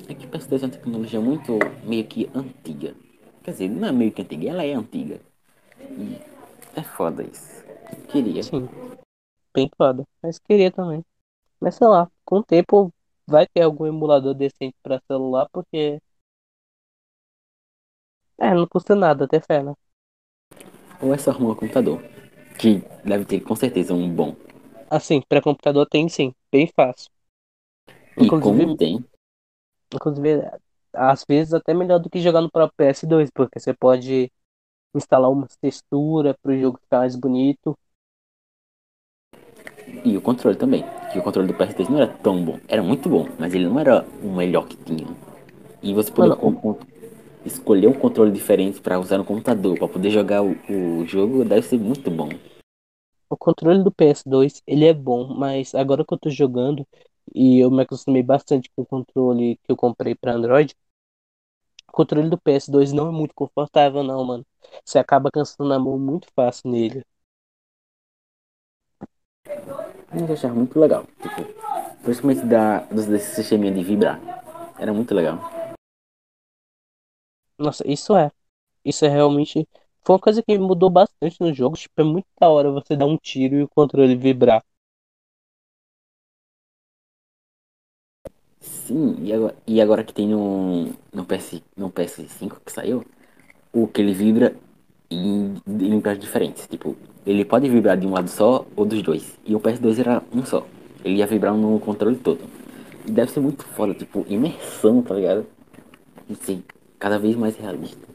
[0.09, 2.95] É que o PS2 é uma tecnologia muito meio que antiga.
[3.43, 5.21] Quer dizer, não é meio que antiga, ela é antiga.
[5.81, 6.19] E
[6.75, 7.65] é foda isso.
[8.09, 8.43] Queria.
[8.43, 8.69] Sim,
[9.55, 10.05] bem foda.
[10.23, 11.05] Mas queria também.
[11.65, 12.93] Mas sei lá, com o tempo
[13.27, 15.99] vai ter algum emulador decente pra celular, porque.
[18.37, 19.73] É, não custa nada ter fé, né?
[21.01, 22.03] Ou é só arrumar um computador.
[22.59, 24.37] Que deve ter com certeza um bom.
[24.91, 27.11] Assim, pra computador tem sim, bem fácil.
[28.19, 29.03] E como Inclusive, tem,
[29.95, 30.51] inclusive,
[30.93, 34.31] às vezes até melhor do que jogar no próprio PS2, porque você pode
[34.95, 37.75] instalar umas texturas pro jogo ficar mais bonito.
[40.05, 40.85] E o controle também.
[41.13, 42.59] Que o controle do PS2 não era tão bom.
[42.69, 45.07] Era muito bom, mas ele não era o melhor que tinha.
[45.83, 46.79] E você poder Mano,
[47.45, 51.63] escolher um controle diferente pra usar no computador, pra poder jogar o, o jogo, deve
[51.63, 52.29] ser muito bom.
[53.29, 56.87] O controle do PS2, ele é bom, mas agora que eu tô jogando
[57.35, 60.75] e eu me acostumei bastante com o controle que eu comprei para Android,
[61.89, 64.47] o controle do PS2 não é muito confortável não, mano.
[64.85, 67.03] Você acaba cansando a mão muito fácil nele.
[70.15, 71.05] Mas eu achava muito legal.
[71.21, 71.43] Tipo,
[72.03, 74.21] principalmente da, desse sisteminha de vibrar.
[74.79, 75.39] Era muito legal.
[77.59, 78.31] Nossa, isso é.
[78.85, 79.67] Isso é realmente
[80.05, 83.07] foi uma coisa que mudou bastante no jogo, tipo, é muito da hora você dar
[83.07, 84.63] um tiro e o controle vibrar.
[88.61, 93.05] Sim, e agora, e agora que tem no, no, PS, no PS5 que saiu,
[93.73, 94.57] o que ele vibra
[95.11, 96.67] em, em lugares diferentes.
[96.67, 96.97] Tipo,
[97.27, 99.39] ele pode vibrar de um lado só ou dos dois.
[99.45, 100.67] E o PS2 era um só.
[101.05, 102.41] Ele ia vibrar no controle todo.
[103.07, 105.47] E deve ser muito foda, tipo, imersão, tá ligado?
[106.29, 106.63] E ser
[106.99, 108.09] cada vez mais realista.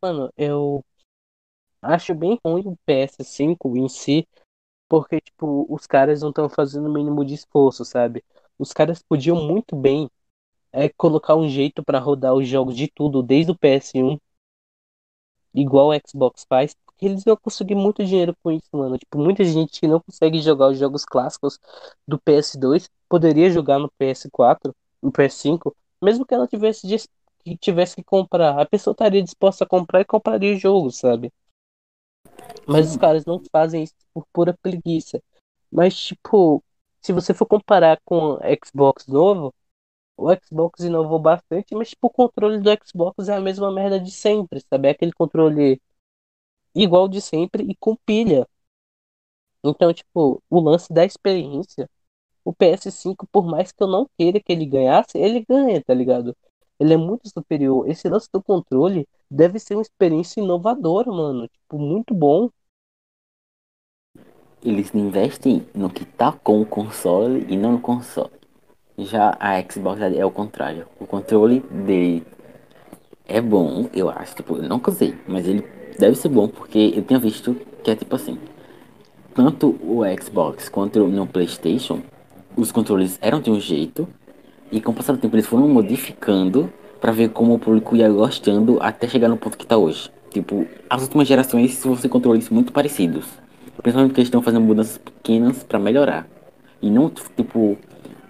[0.00, 0.84] Mano, eu
[1.80, 4.26] acho bem ruim o PS5 em si,
[4.88, 8.24] porque, tipo, os caras não estão fazendo o mínimo de esforço, sabe?
[8.58, 10.10] Os caras podiam muito bem
[10.72, 14.18] é, colocar um jeito pra rodar os jogos de tudo, desde o PS1,
[15.54, 18.98] igual o Xbox faz, porque eles iam conseguir muito dinheiro com isso, mano.
[18.98, 21.58] Tipo, muita gente que não consegue jogar os jogos clássicos
[22.06, 26.86] do PS2 poderia jogar no PS4, no PS5, mesmo que ela tivesse,
[27.40, 28.58] que tivesse que comprar.
[28.60, 31.32] A pessoa estaria disposta a comprar e compraria o jogo, sabe?
[32.66, 35.22] Mas os caras não fazem isso por pura preguiça.
[35.70, 36.62] Mas, tipo,
[37.00, 39.52] se você for comparar com o Xbox novo,
[40.22, 44.10] o Xbox inovou bastante, mas tipo, o controle do Xbox é a mesma merda de
[44.10, 44.88] sempre, sabe?
[44.88, 45.80] É aquele controle
[46.74, 48.46] igual de sempre e com pilha.
[49.64, 51.88] Então, tipo, o lance da experiência,
[52.44, 56.36] o PS5, por mais que eu não queira que ele ganhasse, ele ganha, tá ligado?
[56.80, 57.88] Ele é muito superior.
[57.88, 61.48] Esse lance do controle deve ser uma experiência inovadora, mano.
[61.48, 62.50] Tipo, muito bom.
[64.62, 68.41] Eles investem no que tá com o console e não no console.
[69.04, 70.86] Já a Xbox é o contrário.
[70.98, 72.22] O controle dele
[73.26, 74.34] é bom, eu acho.
[74.36, 75.64] Tipo, eu nunca usei, mas ele
[75.98, 78.38] deve ser bom porque eu tinha visto que é tipo assim.
[79.34, 82.00] Tanto o Xbox quanto no PlayStation,
[82.56, 84.06] os controles eram de um jeito
[84.70, 88.08] e com o passar do tempo eles foram modificando para ver como o público ia
[88.10, 90.10] gostando até chegar no ponto que tá hoje.
[90.30, 93.26] Tipo, as últimas gerações você controles muito parecidos.
[93.82, 96.26] Principalmente porque eles estão fazendo mudanças pequenas para melhorar.
[96.80, 97.76] E não, tipo,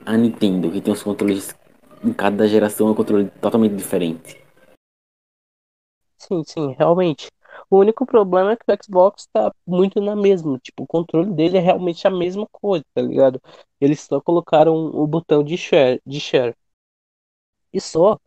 [0.05, 1.55] a Nintendo, que tem os controles
[2.05, 4.42] em cada geração é um controle totalmente diferente.
[6.18, 7.30] Sim, sim, realmente.
[7.68, 10.59] O único problema é que o Xbox tá muito na mesma.
[10.59, 13.40] Tipo, o controle dele é realmente a mesma coisa, tá ligado?
[13.80, 16.55] Eles só colocaram o botão de share, de share.
[17.72, 18.18] E só.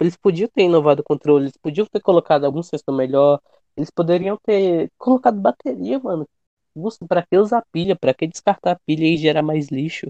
[0.00, 3.40] Eles podiam ter inovado o controle, eles podiam ter colocado algum sensor melhor,
[3.76, 6.28] eles poderiam ter colocado bateria, mano.
[6.74, 7.96] Nossa, pra que usar pilha?
[7.96, 10.06] Pra que descartar a pilha e gerar mais lixo?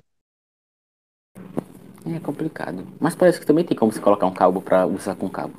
[2.15, 2.87] É complicado.
[2.99, 5.55] Mas parece que também tem como você colocar um cabo pra usar com cabo.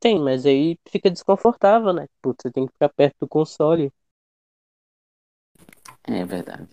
[0.00, 2.08] Tem, mas aí fica desconfortável, né?
[2.08, 3.92] Tipo, você tem que ficar perto do console.
[6.04, 6.66] É verdade.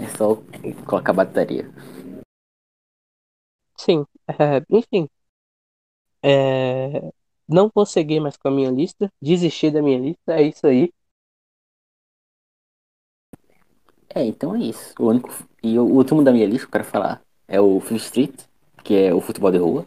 [0.00, 0.36] É só
[0.86, 1.70] colocar bateria.
[3.76, 5.08] Sim, é, enfim.
[6.22, 7.12] É,
[7.48, 9.12] não vou seguir mais com a minha lista.
[9.22, 10.92] Desistir da minha lista, é isso aí.
[14.14, 14.94] É, então é isso.
[14.98, 15.30] O único.
[15.62, 18.34] E o último da minha lista que eu quero falar é o Fifth Street,
[18.82, 19.86] que é o futebol de rua,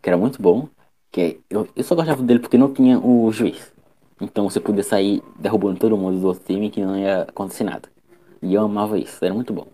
[0.00, 0.68] que era muito bom.
[1.10, 1.36] Que é...
[1.50, 3.72] eu, eu só gostava dele porque não tinha o juiz.
[4.20, 7.88] Então você podia sair derrubando todo mundo do outro time que não ia acontecer nada.
[8.40, 9.66] E eu amava isso, era muito bom.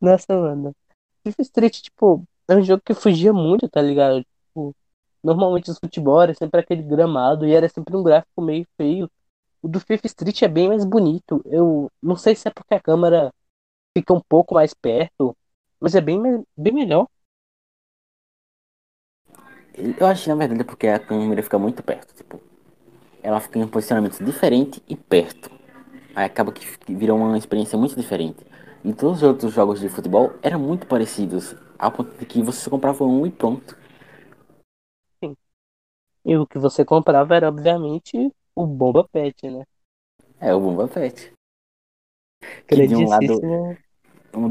[0.00, 0.74] Nossa, mano.
[1.24, 4.22] FIFA Street, tipo, é um jogo que fugia muito, tá ligado?
[4.22, 4.74] Tipo,
[5.22, 9.10] normalmente os futebol era sempre aquele gramado e era sempre um gráfico meio feio.
[9.62, 11.42] O do FIFA Street é bem mais bonito.
[11.44, 13.32] Eu não sei se é porque a câmera
[13.96, 15.36] fica um pouco mais perto,
[15.80, 16.20] mas é bem,
[16.56, 17.08] bem melhor.
[19.74, 22.14] Eu acho que na verdade é porque a câmera fica muito perto.
[22.14, 22.40] Tipo,
[23.22, 25.50] ela fica em um posicionamento diferente e perto.
[26.14, 28.44] Aí acaba que vira uma experiência muito diferente.
[28.84, 32.70] E todos os outros jogos de futebol eram muito parecidos, ao ponto de que você
[32.70, 33.76] comprava um e pronto.
[35.22, 35.36] Sim.
[36.24, 39.64] E o que você comprava era, obviamente, o Bomba Pet, né?
[40.40, 41.32] É, o Bomba Pet.
[42.66, 43.40] Que de um lado,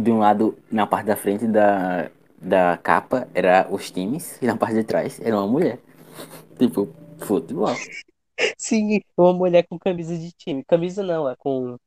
[0.01, 4.55] de um lado, na parte da frente da, da capa, era os times, e na
[4.55, 5.79] parte de trás era uma mulher.
[6.57, 6.87] Tipo,
[7.19, 7.75] futebol.
[8.57, 10.63] Sim, uma mulher com camisa de time.
[10.63, 11.77] Camisa não, é com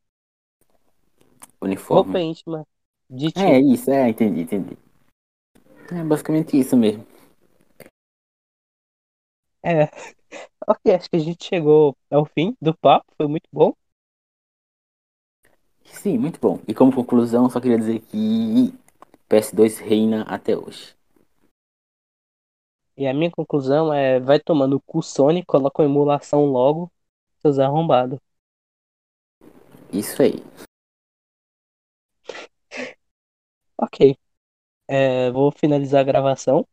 [1.60, 2.02] uniforme.
[2.02, 2.66] Roupa íntima
[3.08, 3.50] de time.
[3.50, 4.76] É isso, é, entendi, entendi.
[5.90, 7.04] É basicamente isso mesmo.
[9.62, 9.88] É.
[10.68, 13.74] Ok, acho que a gente chegou ao fim do papo, foi muito bom.
[15.84, 16.60] Sim, muito bom.
[16.66, 18.72] E como conclusão, só queria dizer que
[19.28, 20.94] PS2 reina até hoje.
[22.96, 26.92] E a minha conclusão é: vai tomando o cu Sony, coloca uma emulação logo,
[27.40, 28.18] seus arrombados.
[29.92, 30.42] Isso aí.
[33.76, 34.16] Ok.
[34.88, 36.66] É, vou finalizar a gravação.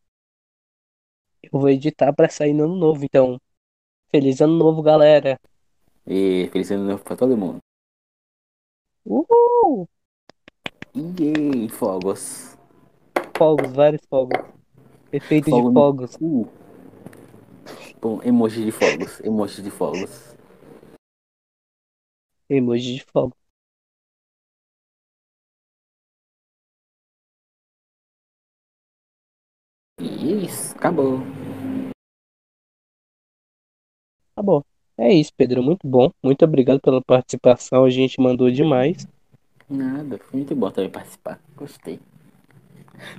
[1.51, 3.05] Eu vou editar para sair no ano novo.
[3.05, 3.39] Então,
[4.09, 5.39] feliz ano novo, galera.
[6.05, 7.59] E feliz ano novo pra todo mundo.
[9.05, 9.87] Uhul!
[10.93, 12.57] E fogos.
[13.37, 14.37] Fogos, vários fogos.
[15.11, 16.17] Efeito Fogo de fogos.
[16.17, 16.41] No...
[16.41, 16.51] Uh.
[18.01, 19.19] Bom, emoji de fogos.
[19.21, 20.35] Emoji de fogos.
[22.49, 23.37] Emoji de fogos.
[29.99, 31.36] Isso, acabou.
[34.37, 34.63] Acabou.
[34.95, 35.63] É isso, Pedro.
[35.63, 36.11] Muito bom.
[36.23, 37.83] Muito obrigado pela participação.
[37.83, 39.07] A gente mandou demais.
[39.67, 41.41] Nada, foi muito bom também participar.
[41.55, 41.99] Gostei.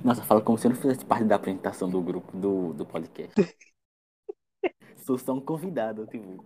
[0.01, 3.33] Nossa, fala como se eu não fizesse parte da apresentação do grupo, do, do podcast.
[5.05, 6.41] Sou só um convidado, tipo.